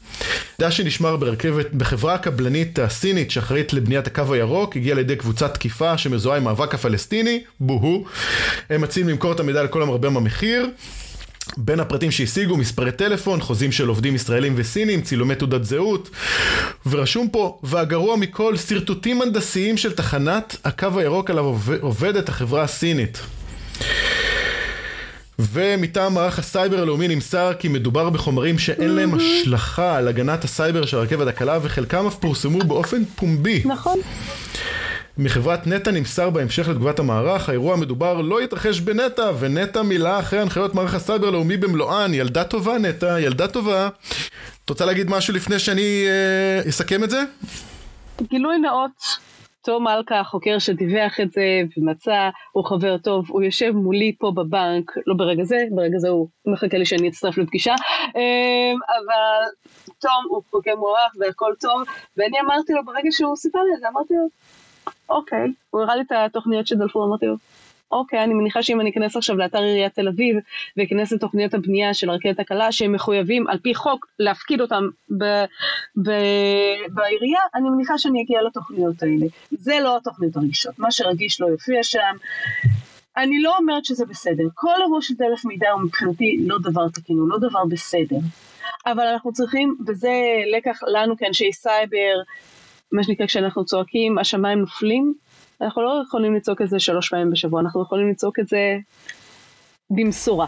[0.58, 6.36] מידע שנשמר ברכבת, בחברה הקבלנית הסינית שאחראית לבניית הקו הירוק, הגיע לידי קבוצת תקיפה שמזוהה
[6.36, 8.04] עם מאבק הפלסטיני, בוהו.
[8.70, 10.66] הם מציעים למכור את המידע לכל המרבה במחיר.
[11.56, 16.10] בין הפרטים שהשיגו, מספרי טלפון, חוזים של עובדים ישראלים וסינים, צילומי תעודת זהות,
[16.86, 23.20] ורשום פה, והגרוע מכל, שרטוטים הנדסיים של תחנת הקו הירוק עליו עובד- עובדת החברה הסינית.
[25.38, 30.96] ומטעם מערך הסייבר הלאומי נמסר כי מדובר בחומרים שאין להם השלכה על הגנת הסייבר של
[30.96, 33.62] הרכבת הקלה וחלקם אף פורסמו באופן פומבי.
[33.64, 33.98] נכון.
[35.18, 40.74] מחברת נטע נמסר בהמשך לתגובת המערך, האירוע המדובר לא התרחש בנטע, ונטע מילאה אחרי הנחיות
[40.74, 43.88] מערך הסייבר הלאומי במלואן, ילדה טובה נטע, ילדה טובה.
[44.64, 47.22] את רוצה להגיד משהו לפני שאני אה, אסכם את זה?
[48.22, 48.90] גילוי נאות,
[49.64, 51.42] תום מלכה, החוקר שדיווח את זה
[51.76, 56.28] ומצא, הוא חבר טוב, הוא יושב מולי פה בבנק, לא ברגע זה, ברגע זה הוא
[56.46, 57.74] מחכה לי שאני אצטרף לפגישה,
[58.16, 59.50] אמ, אבל
[59.98, 61.82] תום הוא חוקר מוערך והכל טוב,
[62.16, 64.28] ואני אמרתי לו, ברגע שהוא סיפר לי את זה, אמרתי לו,
[65.08, 67.34] אוקיי, הוא הראה לי את התוכניות שדלפו, אמרתי לו,
[67.92, 70.36] אוקיי, אני מניחה שאם אני אכנס עכשיו לאתר עיריית תל אביב
[70.76, 74.82] ואכנס לתוכניות הבנייה של הרכבת הקלה שהם מחויבים על פי חוק להפקיד אותם
[75.18, 75.24] ב,
[76.02, 76.10] ב,
[76.88, 79.26] בעירייה, אני מניחה שאני אגיע לתוכניות האלה.
[79.50, 82.16] זה לא התוכניות הרגישות, מה שרגיש לא יופיע שם.
[83.16, 87.16] אני לא אומרת שזה בסדר, כל אירוע של דלף מידע הוא מבחינתי לא דבר תקין,
[87.18, 88.16] הוא לא דבר בסדר.
[88.86, 90.12] אבל אנחנו צריכים, וזה
[90.56, 92.14] לקח לנו כאנשי סייבר,
[92.92, 95.14] מה שנקרא כשאנחנו צועקים השמיים נופלים,
[95.60, 98.76] אנחנו לא יכולים לצעוק את זה שלוש פעמים בשבוע, אנחנו יכולים לצעוק את זה
[99.90, 100.46] במשורה.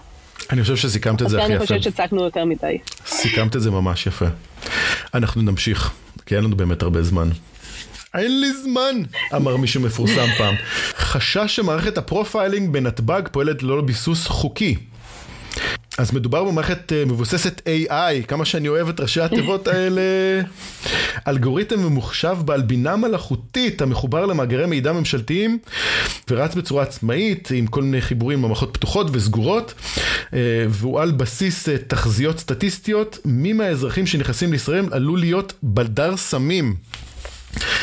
[0.50, 1.62] אני חושב שסיכמת את זה הכי אני יפה.
[1.64, 2.78] חושבת שצעקנו יותר מדי.
[3.06, 4.26] סיכמת את זה ממש יפה.
[5.14, 5.92] אנחנו נמשיך,
[6.26, 7.28] כי אין לנו באמת הרבה זמן.
[8.14, 9.02] אין לי זמן,
[9.34, 10.54] אמר מישהו מפורסם פעם.
[10.96, 14.76] חשש שמערכת ה profiling בנתב"ג פועלת ללא ביסוס חוקי.
[15.98, 20.02] אז מדובר במערכת אה, מבוססת AI, כמה שאני אוהב את ראשי התיבות האלה.
[21.28, 25.58] אלגוריתם ממוחשב בעל בינה מלאכותית המחובר למאגרי מידע ממשלתיים
[26.30, 29.74] ורץ בצורה עצמאית עם כל מיני חיבורים במערכות פתוחות וסגורות
[30.34, 30.38] אה,
[30.68, 36.74] והוא על בסיס אה, תחזיות סטטיסטיות מי מהאזרחים שנכנסים לישראל עלול להיות בלדר סמים.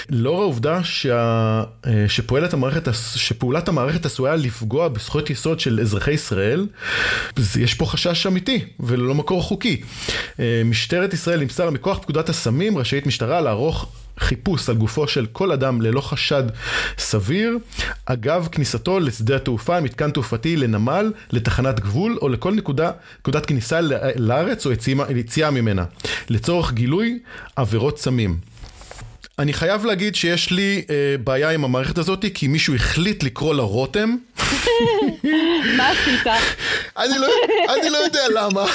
[0.10, 1.64] לאור העובדה שה...
[1.88, 6.68] אה, שפועלת המערכת, שפעולת המערכת עשויה לפגוע בזכויות יסוד של אזרחי ישראל,
[7.60, 9.82] יש פה חשש אמיתי וללא מקור חוקי.
[10.40, 15.52] אה, משטרת ישראל נמסר מכוח פקודת הסמים רשאית משטרה לערוך חיפוש על גופו של כל
[15.52, 16.44] אדם ללא חשד
[16.98, 17.58] סביר,
[18.06, 23.80] אגב כניסתו לשדה התעופה, מתקן תעופתי, לנמל, לתחנת גבול או לכל נקודה, נקודת כניסה
[24.16, 24.72] לארץ או
[25.16, 25.86] יציאה ממנה,
[26.30, 27.20] לצורך גילוי
[27.56, 28.51] עבירות סמים.
[29.40, 33.64] אני חייב להגיד שיש לי אה, בעיה עם המערכת הזאת, כי מישהו החליט לקרוא לה
[33.64, 34.16] רותם.
[35.78, 36.28] מה עשית?
[36.98, 37.28] אני לא,
[37.70, 38.66] אני לא יודע למה.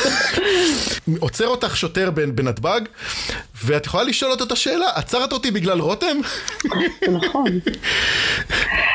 [1.18, 2.80] עוצר אותך שוטר בנתב"ג,
[3.64, 6.16] ואת יכולה לשאול אותו את השאלה, עצרת אותי בגלל רותם?
[7.12, 7.46] נכון.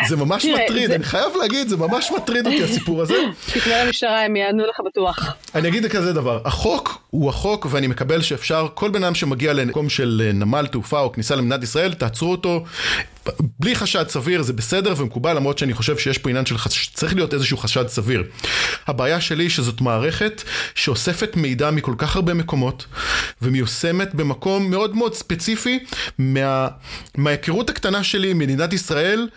[0.08, 0.92] זה ממש מטריד.
[0.92, 3.14] אני חייב להגיד, זה ממש מטריד אותי הסיפור הזה.
[3.54, 5.34] תקרא למשטרה, הם יענו לך בטוח.
[5.56, 9.90] אני אגיד כזה דבר, החוק הוא החוק, ואני מקבל שאפשר, כל בן אדם שמגיע למקום
[9.90, 12.66] של אה, נמל תעופה או כניסה למדינת ישראל, תעצרו אותו.
[13.60, 17.16] בלי חשד סביר זה בסדר ומקובל למרות שאני חושב שיש פה עניין של חשד, צריך
[17.16, 18.24] להיות איזשהו חשד סביר.
[18.88, 20.44] הבעיה שלי שזאת מערכת
[20.76, 22.86] שאוספת מידע מכל כך הרבה מקומות
[23.42, 25.80] ומיושמת במקום מאוד מאוד ספציפי
[26.18, 26.68] מה,
[27.18, 29.28] מההיכרות הקטנה שלי עם מדינת ישראל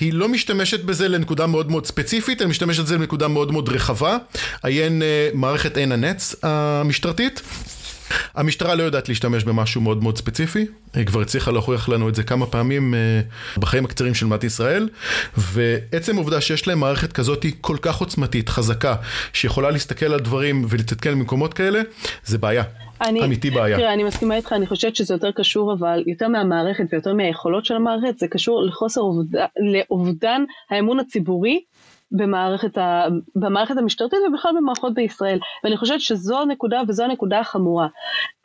[0.00, 4.16] היא לא משתמשת בזה לנקודה מאוד מאוד ספציפית, היא משתמשת בזה לנקודה מאוד מאוד רחבה.
[4.62, 7.42] עיין uh, מערכת עין הנץ המשטרתית.
[8.34, 12.22] המשטרה לא יודעת להשתמש במשהו מאוד מאוד ספציפי, היא כבר הצליחה להוכיח לנו את זה
[12.22, 14.88] כמה פעמים uh, בחיים הקצרים של מדינת ישראל,
[15.36, 18.94] ועצם העובדה שיש להם מערכת כזאת כל כך עוצמתית, חזקה,
[19.32, 21.80] שיכולה להסתכל על דברים ולהתעדכן במקומות כאלה,
[22.24, 22.62] זה בעיה.
[23.00, 23.76] אני, אמיתי בעיה.
[23.76, 27.76] תראה, אני מסכימה איתך, אני חושבת שזה יותר קשור, אבל יותר מהמערכת ויותר מהיכולות של
[27.76, 31.60] המערכת, זה קשור לחוסר אובדן, לאובדן האמון הציבורי
[32.12, 35.38] במערכת, ה, במערכת המשטרתית ובכלל במערכות בישראל.
[35.64, 37.88] ואני חושבת שזו הנקודה וזו הנקודה החמורה.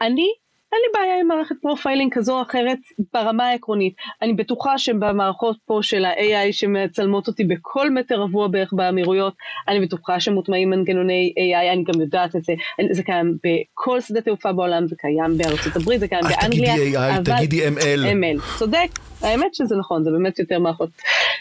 [0.02, 0.28] אני
[0.74, 2.78] אין לי בעיה עם מערכת profiling כזו או אחרת
[3.14, 3.94] ברמה העקרונית.
[4.22, 9.34] אני בטוחה שבמערכות פה של ה-AI שמצלמות אותי בכל מטר רבוע בערך באמירויות,
[9.68, 12.54] אני בטוחה שמוטמעים מנגנוני AI, אני גם יודעת את זה.
[12.92, 16.74] זה קיים בכל שדה תעופה בעולם, זה קיים בארצות הברית, זה קיים באנגליה.
[16.74, 17.38] אל תגידי AI, אבל...
[17.38, 18.40] תגידי ML.
[18.40, 18.88] ML, צודק.
[19.22, 20.90] האמת שזה נכון, זה באמת יותר מערכות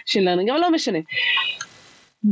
[0.06, 0.98] של learning, אבל לא משנה.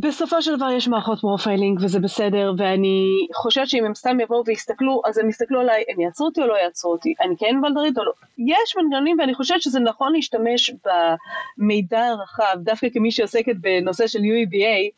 [0.00, 5.02] בסופו של דבר יש מערכות profiling וזה בסדר ואני חושבת שאם הם סתם יבואו ויסתכלו
[5.04, 7.14] אז הם יסתכלו עליי הם יעצרו אותי או לא יעצרו אותי?
[7.20, 8.12] אני כן בלדרית או לא?
[8.38, 10.70] יש מנגנונים ואני חושבת שזה נכון להשתמש
[11.58, 14.90] במידע הרחב דווקא כמי שעוסקת בנושא של UEBA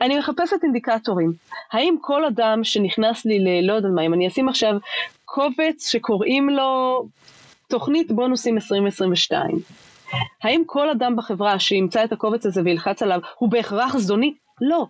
[0.00, 1.32] אני מחפשת אינדיקטורים.
[1.72, 4.74] האם כל אדם שנכנס לי ללא יודעת מה אם אני אשים עכשיו
[5.24, 7.04] קובץ שקוראים לו
[7.68, 9.58] תוכנית בונוסים 2022
[10.42, 14.34] האם כל אדם בחברה שימצא את הקובץ הזה וילחץ עליו הוא בהכרח זדוני?
[14.60, 14.86] לא.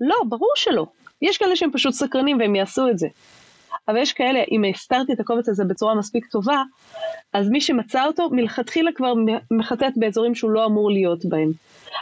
[0.00, 0.86] לא, ברור שלא.
[1.22, 3.08] יש כאלה שהם פשוט סקרנים והם יעשו את זה.
[3.88, 6.62] אבל יש כאלה, אם הסתרתי את הקובץ הזה בצורה מספיק טובה,
[7.32, 9.14] אז מי שמצא אותו מלכתחילה כבר
[9.50, 11.50] מחטט באזורים שהוא לא אמור להיות בהם.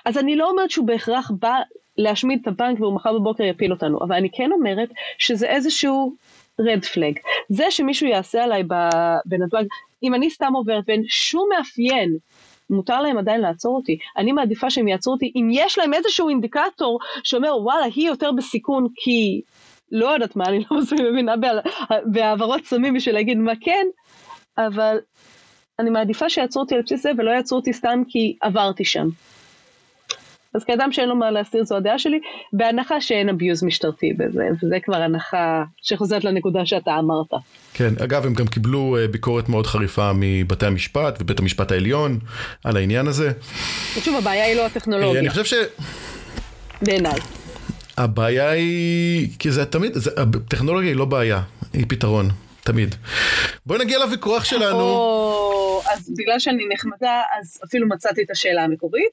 [0.04, 1.58] אז אני לא אומרת שהוא בהכרח בא
[1.98, 4.88] להשמיד את הבנק והוא מחר בבוקר יפיל אותנו, אבל אני כן אומרת
[5.18, 6.14] שזה איזשהו
[6.60, 7.18] רד פלג.
[7.48, 8.62] זה שמישהו יעשה עליי
[9.26, 9.64] בנתב"ג,
[10.02, 12.16] אם אני סתם עוברת ואין שום מאפיין,
[12.70, 13.98] מותר להם עדיין לעצור אותי.
[14.16, 18.88] אני מעדיפה שהם יעצרו אותי אם יש להם איזשהו אינדיקטור שאומר וואלה היא יותר בסיכון
[18.96, 19.40] כי
[19.92, 21.34] לא יודעת מה, אני לא מספיק מבינה
[22.04, 23.86] בהעברות סמים בשביל להגיד מה כן,
[24.58, 24.98] אבל
[25.78, 29.08] אני מעדיפה שיעצרו אותי על בסיס זה ולא יעצרו אותי סתם כי עברתי שם.
[30.56, 32.20] אז כאדם שאין לו מה להסתיר זו הדעה שלי,
[32.52, 37.30] בהנחה שאין אביוז משטרתי בזה, וזה כבר הנחה שחוזרת לנקודה שאתה אמרת.
[37.74, 42.18] כן, אגב, הם גם קיבלו אה, ביקורת מאוד חריפה מבתי המשפט ובית המשפט העליון
[42.64, 43.32] על העניין הזה.
[43.98, 45.20] ושוב, הבעיה היא לא הטכנולוגיה.
[45.20, 45.54] אני חושב ש...
[46.82, 47.20] בעיניי.
[47.96, 51.40] הבעיה היא, כי זה תמיד, זה, הטכנולוגיה היא לא בעיה,
[51.72, 52.28] היא פתרון,
[52.64, 52.94] תמיד.
[53.66, 54.80] בואי נגיע לוויכוח שלנו.
[54.80, 59.10] או, אז בגלל שאני נחמדה, אז אפילו מצאתי את השאלה המקורית.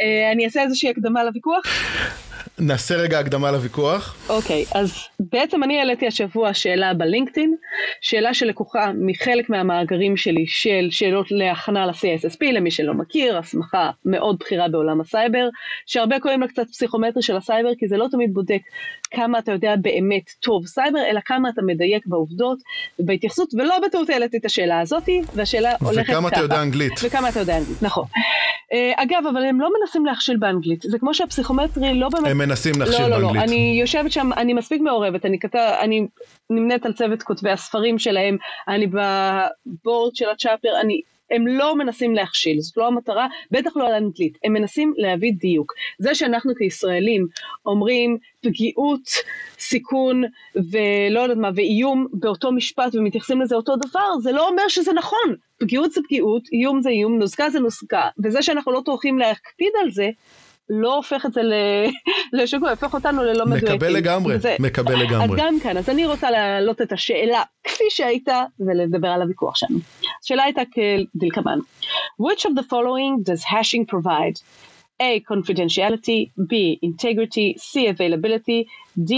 [0.00, 1.64] אה, אני אעשה איזושהי הקדמה לוויכוח.
[2.58, 4.16] נעשה רגע הקדמה לוויכוח.
[4.28, 7.56] אוקיי, okay, אז בעצם אני העליתי השבוע שאלה בלינקדאין,
[8.00, 14.68] שאלה שלקוחה מחלק מהמאגרים שלי של שאלות להכנה ל-CISSP, למי שלא מכיר, הסמכה מאוד בכירה
[14.68, 15.48] בעולם הסייבר,
[15.86, 18.60] שהרבה קוראים לה קצת פסיכומטרי של הסייבר, כי זה לא תמיד בודק
[19.10, 22.58] כמה אתה יודע באמת טוב סייבר, אלא כמה אתה מדייק בעובדות
[22.98, 26.12] ובהתייחסות, ולא בטעות העליתי את השאלה הזאתי, והשאלה הולכת ככה.
[26.12, 26.92] וכמה אתה יודע אנגלית.
[27.04, 28.04] וכמה אתה יודע אנגלית, נכון.
[28.72, 32.28] אה, אגב, אבל הם לא מנסים להכשיל באנגלית, זה כמו שהפסיכומטרי לא באמת...
[32.34, 33.34] הם מנסים להכשיל לא, באנגלית.
[33.34, 36.06] לא, לא, אני יושבת שם, אני מספיק מעורבת, אני, כתב, אני
[36.50, 38.36] נמנית על צוות כותבי הספרים שלהם,
[38.68, 43.94] אני בבורד של הצ'אפר, אני הם לא מנסים להכשיל, זאת לא המטרה, בטח לא על
[43.94, 45.72] אנגלית, הם מנסים להביא דיוק.
[45.98, 47.26] זה שאנחנו כישראלים
[47.66, 49.00] אומרים פגיעות,
[49.58, 50.22] סיכון
[50.54, 55.34] ולא יודעת מה, ואיום באותו משפט ומתייחסים לזה אותו דבר, זה לא אומר שזה נכון.
[55.58, 59.90] פגיעות זה פגיעות, איום זה איום, נוזקה זה נוזקה, וזה שאנחנו לא טורחים להקפיד על
[59.90, 60.10] זה,
[60.70, 61.40] לא הופך את זה
[62.42, 63.74] לשגוי, הופך אותנו ללא מדויקים.
[63.74, 65.24] מקבל לגמרי, זה, מקבל לגמרי.
[65.24, 69.78] אז גם כאן, אז אני רוצה להעלות את השאלה כפי שהייתה ולדבר על הוויכוח שלנו.
[70.24, 71.58] השאלה הייתה כדלקמן.
[72.22, 74.40] Which of the following does hashing provide?
[75.02, 75.20] A.
[75.32, 76.78] confidentiality, B.
[76.82, 77.88] integrity, C.
[77.88, 78.60] availability,
[78.98, 79.12] D.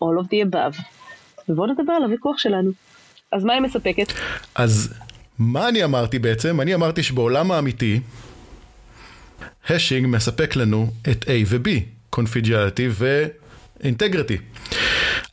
[0.00, 0.82] all of the above.
[1.48, 2.70] ובואו נדבר על הוויכוח שלנו.
[3.32, 4.12] אז מה היא מספקת?
[4.54, 4.94] אז
[5.38, 6.60] מה אני אמרתי בעצם?
[6.60, 8.00] אני אמרתי שבעולם האמיתי,
[9.68, 11.68] השינג מספק לנו את A ו-B,
[12.16, 14.38] Confidentiality ו-Integrity.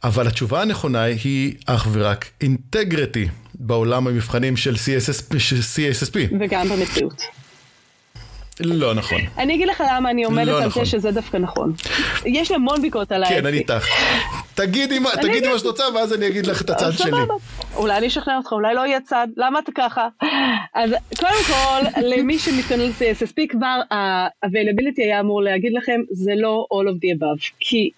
[0.04, 4.58] אבל התשובה הנכונה היא אך ורק Integrity בעולם המבחנים.
[4.58, 6.18] של CSSP.
[6.40, 7.22] וגם במציאות.
[8.60, 9.22] לא נכון.
[9.38, 10.86] אני אגיד לך למה אני עומדת לא על נכון.
[10.86, 11.74] זה שזה דווקא נכון.
[12.26, 13.48] יש לי המון ביקורת על כן, ה-FP.
[13.48, 13.88] אני איתך.
[14.54, 15.48] תגידי מה תגידי.
[15.48, 17.12] מה שאת רוצה, ואז אני אגיד לך את הצד שלי.
[17.76, 20.08] אולי אני אשכנע אותך, אולי לא יהיה צד, למה אתה ככה?
[20.74, 26.88] אז קודם כל, למי שמתכונן ל-CSSP כבר ה-availability היה אמור להגיד לכם, זה לא all
[26.88, 27.90] of the above, כי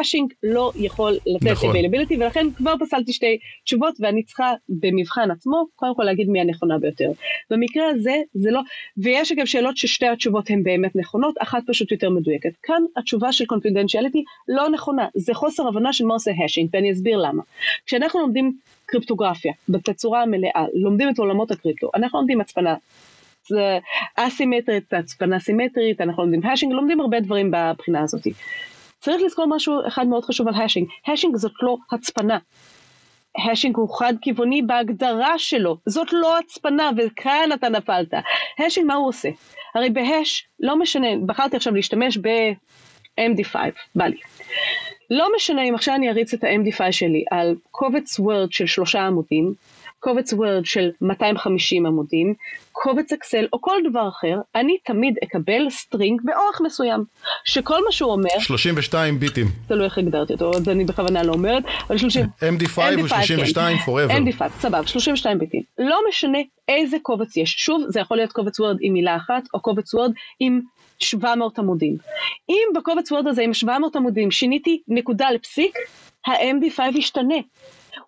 [0.00, 1.76] השינג לא יכול לתת נכון.
[1.76, 6.78] availability, ולכן כבר פסלתי שתי תשובות, ואני צריכה במבחן עצמו, קודם כל להגיד מי הנכונה
[6.78, 7.10] ביותר.
[7.50, 8.60] במקרה הזה, זה לא,
[8.96, 12.50] ויש אגב שאלות ששתי התשובות הן באמת נכונות, אחת פשוט יותר מדויקת.
[12.62, 14.18] כאן התשובה של confidentiality
[14.48, 17.42] לא נכונה, זה חוסר הבנה של מה עושה השינג, ואני אסביר למה.
[17.86, 18.52] כשאנחנו לומדים
[18.86, 22.74] קריפטוגרפיה בתצורה המלאה, לומדים את עולמות הקריפטו, אנחנו לומדים הצפנה
[23.48, 23.78] זה
[24.16, 28.26] אסימטרית, הצפנה סימטרית, אנחנו לומדים השינג, לומדים הרבה דברים בבחינה הזאת.
[29.00, 32.38] צריך לזכור משהו אחד מאוד חשוב על hashing, hashing זאת לא הצפנה.
[33.50, 38.14] hashing הוא חד כיווני בהגדרה שלו, זאת לא הצפנה וכאן אתה נפלת.
[38.66, 39.28] hashing מה הוא עושה?
[39.74, 43.56] הרי ב hash, לא משנה, בחרתי עכשיו להשתמש ב-MD5,
[43.94, 44.16] בא לי.
[45.10, 49.54] לא משנה אם עכשיו אני אריץ את ה-MD5 שלי על קובץ וורד של שלושה עמודים,
[50.00, 52.34] קובץ וורד של 250 עמודים,
[52.72, 57.04] קובץ אקסל או כל דבר אחר, אני תמיד אקבל string באורך מסוים,
[57.44, 59.46] שכל מה שהוא אומר, 32 ביטים.
[59.68, 62.24] תלוי איך הגדרתי אותו, אז אני בכוונה לא אומרת, אבל 30...
[62.24, 64.12] MD5 הוא 32 forever.
[64.12, 65.62] MD5, סבבה, 32 ביטים.
[65.78, 66.38] לא משנה
[66.68, 67.54] איזה קובץ יש.
[67.58, 70.60] שוב, זה יכול להיות קובץ וורד עם מילה אחת, או קובץ וורד עם
[70.98, 71.96] 700 עמודים.
[72.48, 75.74] אם בקובץ וורד הזה עם 700 עמודים שיניתי נקודה לפסיק,
[76.26, 77.34] ה-MD5 ישתנה.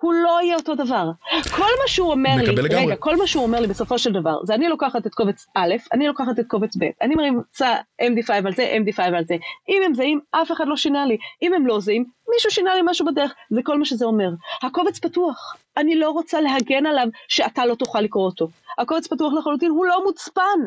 [0.00, 1.10] הוא לא יהיה אותו דבר.
[1.50, 2.86] כל מה שהוא אומר לי, לגמרי.
[2.86, 5.74] רגע, כל מה שהוא אומר לי בסופו של דבר, זה אני לוקחת את קובץ א',
[5.92, 9.36] אני לוקחת את קובץ ב', אני מריצה MD5 על זה, MD5 על זה.
[9.68, 11.16] אם הם זהים, אף אחד לא שינה לי.
[11.42, 14.30] אם הם לא זהים, מישהו שינה לי משהו בדרך, זה כל מה שזה אומר.
[14.62, 18.48] הקובץ פתוח, אני לא רוצה להגן עליו שאתה לא תוכל לקרוא אותו.
[18.78, 20.60] הקובץ פתוח לחלוטין, הוא לא מוצפן.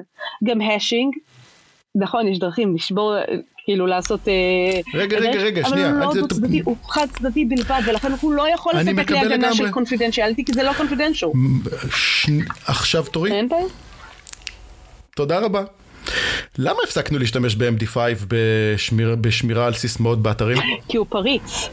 [0.44, 1.16] גם השינג,
[1.96, 3.22] נכון, יש דרכים לשבור, אה,
[3.66, 4.28] כאילו לעשות...
[4.28, 4.34] אה,
[5.00, 8.12] רגע, רגע, רגע, אבל שנייה, הוא לא אני- דו צדדי, הוא חד צדדי בלבד, ולכן
[8.22, 9.72] הוא לא יכול לספק לי הגנה של.
[9.72, 11.30] קונפידנציאליטי, כי זה לא קונפידנציאל.
[11.92, 12.30] ש-
[12.66, 13.32] עכשיו תורי.
[13.32, 13.66] אין בעיה?
[15.16, 15.64] תודה רבה.
[16.58, 20.58] למה הפסקנו להשתמש ב-MD5 בשמיר, בשמירה על סיסמאות באתרים?
[20.88, 21.70] כי הוא פריץ.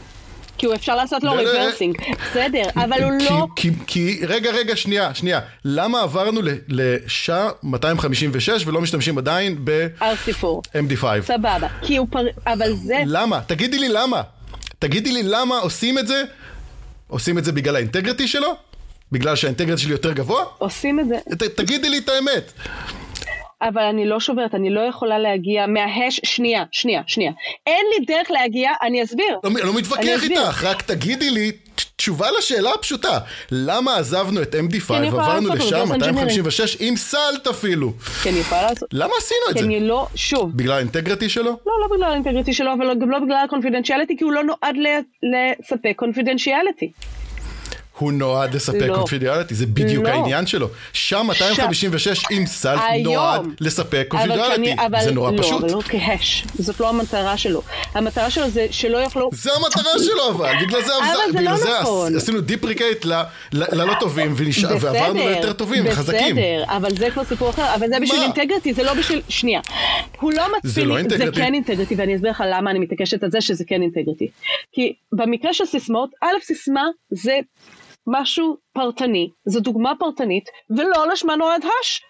[0.61, 1.97] כי הוא אפשר לעשות לו לא, לא, reversing.
[2.31, 3.47] בסדר, אבל הוא לא...
[3.87, 5.39] כי, רגע, רגע, שנייה, שנייה.
[5.65, 9.59] למה עברנו ל SHA 256 ולא משתמשים עדיין R4.
[9.63, 11.05] ב-MD5?
[11.21, 11.67] סבבה.
[11.81, 12.35] כי הוא פריץ...
[12.47, 13.03] אבל זה...
[13.05, 13.39] למה?
[13.47, 14.21] תגידי לי למה.
[14.79, 16.23] תגידי לי למה עושים את זה?
[17.07, 18.55] עושים את זה בגלל האינטגריטי שלו?
[19.11, 20.43] בגלל שהאינטגריטי שלי יותר גבוה?
[20.57, 22.51] עושים את זה, ת, תגידי לי את האמת.
[23.61, 26.19] אבל אני לא שוברת, אני לא יכולה להגיע מההש...
[26.23, 27.31] שנייה, שנייה, שנייה.
[27.67, 29.39] אין לי דרך להגיע, אני אסביר.
[29.43, 30.23] לא, לא מתווכח.
[30.23, 31.51] איתך, רק תגידי לי
[31.95, 33.19] תשובה לשאלה הפשוטה.
[33.51, 37.93] למה עזבנו את MD5 כי אני יכולה ועברנו לעשות לשם reverse 256 עם סלט אפילו?
[38.23, 38.89] כי אני יכולה לעשות...
[38.93, 39.65] למה עשינו את כי זה?
[39.65, 40.07] אני לא...
[40.15, 41.51] שוב, בגלל האינטגריטי שלו?
[41.65, 44.75] לא, לא בגלל האינטגריטי שלו, אבל גם לא בגלל הקונפידנציאליטי, כי הוא לא נועד
[45.23, 46.91] לספק קונפידנציאליטי.
[48.01, 49.05] הוא נועד לספק לא.
[49.49, 50.09] זה בדיוק לא.
[50.09, 50.67] העניין שלו.
[50.93, 53.13] שם 256 עם סלט היום.
[53.13, 55.63] נועד לספק אבל זה נורא לא, פשוט.
[55.63, 57.61] אבל לא כהש, זאת לא המטרה שלו.
[57.93, 59.29] המטרה שלו זה שלא יוכלו...
[59.33, 62.15] זה המטרה שלו אבל, בגלל זה, אבל זה בגלל לא זה נכון.
[62.15, 63.05] עשינו דיפריקייט
[63.53, 66.35] ללא טובים ונשאר- בסדר, ועברנו ליותר טובים וחזקים.
[66.35, 68.21] בסדר, אבל זה כבר סיפור אחר, אבל זה בשביל?
[68.21, 69.21] אינטגריטי, זה לא בשביל...
[69.29, 69.61] שנייה.
[70.19, 70.71] הוא לא מצפין...
[70.71, 70.97] זה לא?
[71.17, 74.27] זה כן אינטגריטי, ואני אסביר לך למה אני מתעקשת על זה שזה כן אינטגריטי.
[74.73, 77.39] כי במקרה של סיסמאות, א', סיסמה זה
[78.07, 82.01] משהו פרטני, זו דוגמה פרטנית, ולא לשמה נועד hash.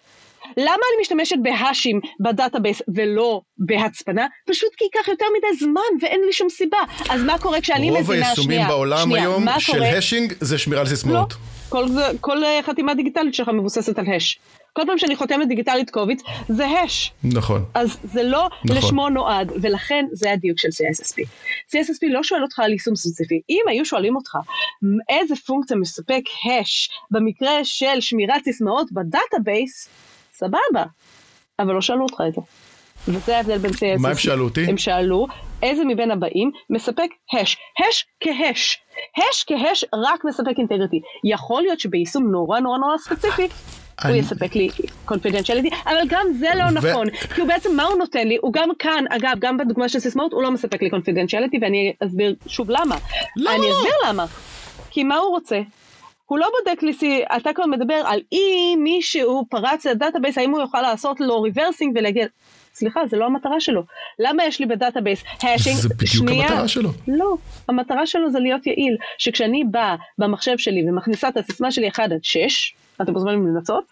[0.56, 4.26] למה אני משתמשת ב hash ים ב database ולא בהצפנה?
[4.48, 6.78] פשוט כי ייקח יותר מדי זמן ואין לי שום סיבה.
[7.10, 9.98] אז מה קורה כשאני רוב מבינה, היישומים שנייה, בעולם שנייה, היום של קורה?
[9.98, 11.34] hashing זה שמירה על לא, סיסמאות.
[11.68, 14.38] כל, זה- כל אה, חתימה דיגיטלית שלך מבוססת על hash.
[14.72, 17.12] כל פעם שאני חותמת דיגיטלית קובץ, זה hash.
[17.24, 17.64] נכון.
[17.74, 18.76] אז זה לא נכון.
[18.76, 21.26] לשמו נועד, ולכן זה הדיוק של CISSP.
[21.68, 23.40] CISSP לא שואל אותך על יישום ספציפי.
[23.50, 24.36] אם היו שואלים אותך
[25.08, 29.88] איזה פונקציה מספק hash במקרה של שמירת סיסמאות ב database,
[30.34, 30.84] סבבה.
[31.58, 32.40] אבל לא שאלו אותך את זה.
[33.08, 33.98] וזה ההבדל בין CISSP.
[34.00, 34.64] מה הם שאלו אותי?
[34.64, 35.26] הם שאלו
[35.62, 37.56] איזה מבין הבאים מספק hash.
[37.88, 38.78] hash כ hash.
[39.18, 41.00] hash כ hash רק מספק integrity.
[41.24, 43.48] יכול להיות שביישום נורא נורא נורא ספציפי,
[44.02, 44.68] הוא אני- יספק לי
[45.04, 48.38] confidentiality, אבל גם זה לא ו- נכון, כי הוא בעצם, מה הוא נותן לי?
[48.40, 52.34] הוא גם כאן, אגב, גם בדוגמה של סיסמאות, הוא לא מספק לי confidentiality, ואני אסביר
[52.46, 52.96] שוב למה.
[53.36, 53.76] למה אני לא?
[53.78, 54.26] אסביר למה.
[54.90, 55.60] כי מה הוא רוצה?
[56.26, 56.92] הוא לא בודק לי,
[57.36, 61.96] אתה כבר מדבר על אם מישהו פרץ ל database, האם הוא יוכל לעשות לו reversing
[61.98, 62.28] ולהגיד,
[62.74, 63.82] סליחה, זה לא המטרה שלו.
[64.18, 65.76] למה יש לי ב database hashing?
[65.76, 66.90] זה בדיוק שנייה, המטרה שלו.
[67.08, 67.34] לא,
[67.68, 68.96] המטרה שלו זה להיות יעיל.
[69.18, 73.84] שכשאני באה במחשב שלי ומכניסה את הסיסמה שלי 1 עד 6, אתם מוזמנים לנסות,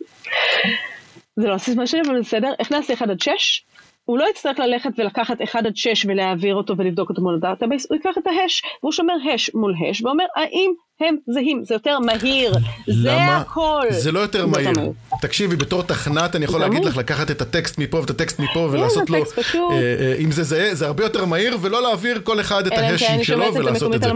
[1.36, 3.64] זה לא הסיסמה שלי, אבל בסדר, הכנסתי 1 עד 6,
[4.04, 7.86] הוא לא יצטרך ללכת ולקחת 1 עד 6 ולהעביר אותו ולבדוק אותו מול ה database,
[7.90, 11.74] הוא ייקח את ה hash, והוא שומר hash מול hash, ואומר האם הם זהים, זה
[11.74, 12.52] יותר מהיר,
[12.86, 13.86] זה הכל.
[13.90, 14.72] זה לא יותר מהיר.
[15.20, 19.11] תקשיבי, בתור תכנת אני יכול להגיד לך לקחת את הטקסט מפה ואת הטקסט מפה ולעשות
[19.11, 22.72] לו, אה, אה, אם זה זהה, זה הרבה יותר מהיר, ולא להעביר כל אחד את
[22.72, 24.11] ההשים שלו ולעשות את זה.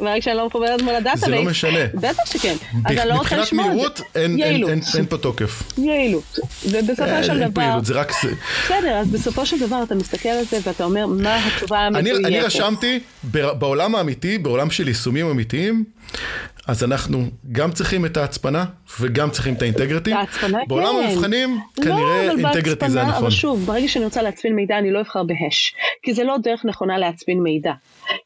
[0.00, 1.78] ורק שאני לא מחוברת מול הדאטה זה לא משנה.
[1.94, 2.54] בטח שכן.
[2.84, 4.02] אז אני לא רוצה לשמוע את זה.
[4.28, 5.62] מבחינת מהירות אין פה תוקף.
[5.78, 6.38] יעילות.
[6.64, 7.42] ובסופו של דבר...
[7.42, 8.12] אין פה יעילות, זה רק...
[8.64, 12.24] בסדר, אז בסופו של דבר אתה מסתכל על זה ואתה אומר מה התשובה המדויקת.
[12.24, 13.00] אני רשמתי,
[13.32, 15.84] בעולם האמיתי, בעולם של יישומים אמיתיים,
[16.66, 17.18] אז אנחנו
[17.52, 18.64] גם צריכים את ההצפנה
[19.00, 20.12] וגם צריכים את האינטגריטי.
[20.12, 20.68] את ההצפנה, כן.
[20.68, 23.22] בעולם המבחנים, לא, כנראה אינטגריטי זה הנכון.
[23.22, 25.74] אבל שוב, ברגע שאני רוצה להצפין מידע, אני לא אבחר בהש.
[26.02, 27.72] כי זה לא דרך נכונה להצפין מידע.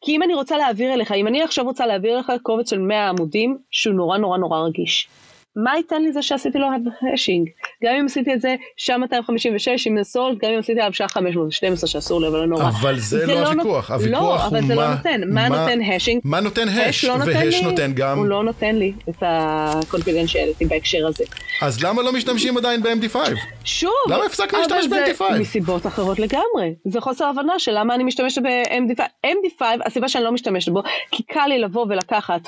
[0.01, 3.09] כי אם אני רוצה להעביר אליך, אם אני עכשיו רוצה להעביר לך קובץ של 100
[3.09, 5.09] עמודים, שהוא נורא נורא נורא רגיש.
[5.57, 6.67] מה ייתן לי זה שעשיתי לו
[7.15, 7.49] השינג?
[7.85, 11.89] גם אם עשיתי את זה שעה 256 עם נסולט, גם אם עשיתי עליו שעה 512
[11.89, 12.63] שאסור לי, אבל לא נורא.
[12.63, 15.21] אבל זה, זה לא, לא הוויכוח, הוויכוח לא, הוא אבל זה לא נותן.
[15.27, 16.21] מה, מה נותן השינג?
[16.25, 17.05] מה נותן הש?
[17.05, 18.19] לא והש נותן גם...
[18.19, 21.25] הוא לא נותן לי את ה-confidentiality בהקשר הזה.
[21.63, 23.17] אז למה לא משתמשים עדיין ב-MD5?
[23.65, 25.39] שוב, למה הפסקנו להשתמש ב-MD5?
[25.41, 26.75] מסיבות אחרות לגמרי.
[26.85, 29.03] זה חוסר הבנה של למה אני משתמשת ב-MD5.
[29.27, 32.41] MD5, הסיבה שאני לא משתמשת בו, כי קל לי לבוא ולקחת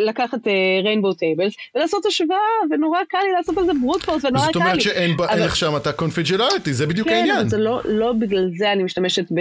[0.00, 0.38] לקחת
[0.84, 2.38] rainbow tables ולעשות השוואה,
[2.70, 4.52] ונורא קל לי לעשות על זה brute force, ונורא קל לי.
[4.52, 7.34] זאת אומרת שאין לך שם את ה-confidentiality, זה בדיוק העניין.
[7.34, 9.40] כן, אבל זה לא בגלל זה אני משתמשת ב...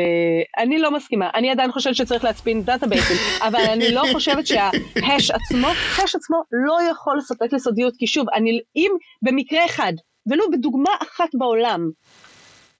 [0.58, 1.30] אני לא מסכימה.
[1.36, 5.68] אני עדיין חושבת שצריך להצפין database ים, אבל אני לא חושבת שה hash עצמו,
[6.03, 8.91] הש עצמו לא יכול לספק לסודיות, כי שוב, אני, אם
[9.22, 9.93] במקרה אחד,
[10.28, 11.89] ולו בדוגמה אחת בעולם,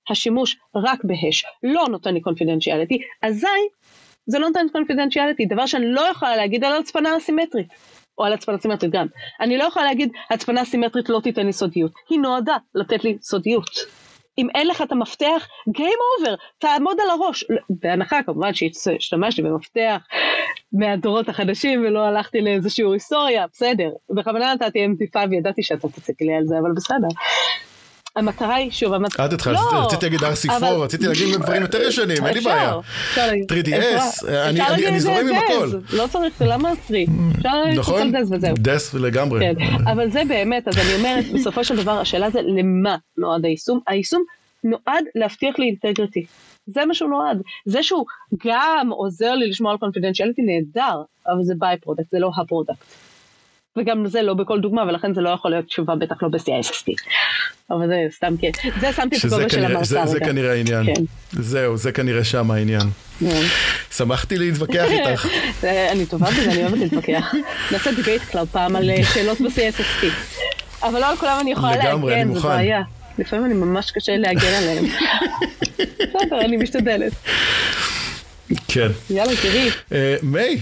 [0.10, 3.48] השימוש רק בהש לא נותן לי קונפידנציאליטי, אזי
[4.28, 7.68] זה לא נותן קונפידנציאליטי, דבר שאני לא יכולה להגיד על הצפנה אסימטרית.
[8.18, 9.08] או על הצפנה סימטרית גם.
[9.42, 11.92] אני לא יכולה להגיד, הצפנה סימטרית לא תיתן לי סודיות.
[12.10, 13.70] היא נועדה לתת לי סודיות.
[14.38, 17.46] אם אין לך את המפתח, Game over, תעמוד על הראש.
[17.70, 20.02] בהנחה כמובן שהשתמשתי במפתח
[20.74, 23.90] מהדורות החדשים ולא הלכתי לאיזשהו היסטוריה, בסדר.
[24.16, 27.08] בכוונה נתתי MP5 וידעתי שאתה תצק לי על זה, אבל בסדר.
[28.18, 29.26] המטרה היא, שוב, המטרה...
[29.26, 32.74] את התחלת, לא, רציתי להגיד RC4, רציתי להגיד דברים יותר ישנים, אין לי בעיה.
[33.16, 35.80] 3DS, אני זורם עם הכל.
[35.94, 37.00] לא צריך, למה 3?
[37.38, 38.12] אפשר נכון,
[38.54, 39.40] דס לגמרי.
[39.40, 39.54] כן,
[39.92, 43.80] אבל זה באמת, אז אני אומרת, בסופו של דבר, השאלה זה למה נועד היישום?
[43.88, 44.24] היישום
[44.64, 46.26] נועד להבטיח לי אינטגריטי.
[46.68, 47.42] זה מה שהוא נועד.
[47.66, 48.06] זה שהוא
[48.46, 52.84] גם עוזר לי לשמור על confidentiality נהדר, אבל זה by-product, זה לא ה product.
[53.78, 56.94] וגם זה לא בכל דוגמה, ולכן זה לא יכול להיות תשובה, בטח לא ב-CISSP.
[57.72, 58.50] אבל זה סתם כן.
[58.80, 60.06] זה שמתי את הגובה של המרצה רגע.
[60.06, 60.86] זה כנראה העניין.
[60.86, 61.02] כן.
[61.32, 62.88] זהו, זה כנראה שם העניין.
[63.20, 63.42] כן.
[63.92, 65.28] שמחתי להתווכח איתך.
[65.64, 67.34] אני טובה בזה, אני אוהבת להתווכח.
[67.72, 70.06] נעשה debate club פעם על אה, שאלות ב-CISSP.
[70.84, 72.82] אבל לא על כולם אני יכולה להגן, זו בעיה.
[73.20, 74.86] לפעמים אני ממש קשה להגן עליהם.
[76.16, 77.14] בסדר, אני משתדלת.
[78.68, 78.88] כן.
[79.10, 79.70] יאללה, תראי.
[79.92, 80.62] אה, מיי,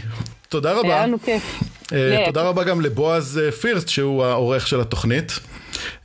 [0.49, 0.95] תודה רבה.
[0.95, 1.59] היה לנו כיף.
[1.93, 5.31] אה, תודה רבה גם לבועז אה, פירסט, שהוא העורך של התוכנית.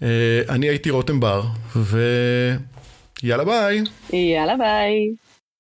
[0.02, 0.08] אה,
[0.48, 1.42] אני הייתי רותם בר,
[1.76, 3.82] ויאללה ביי.
[4.12, 5.29] יאללה ביי.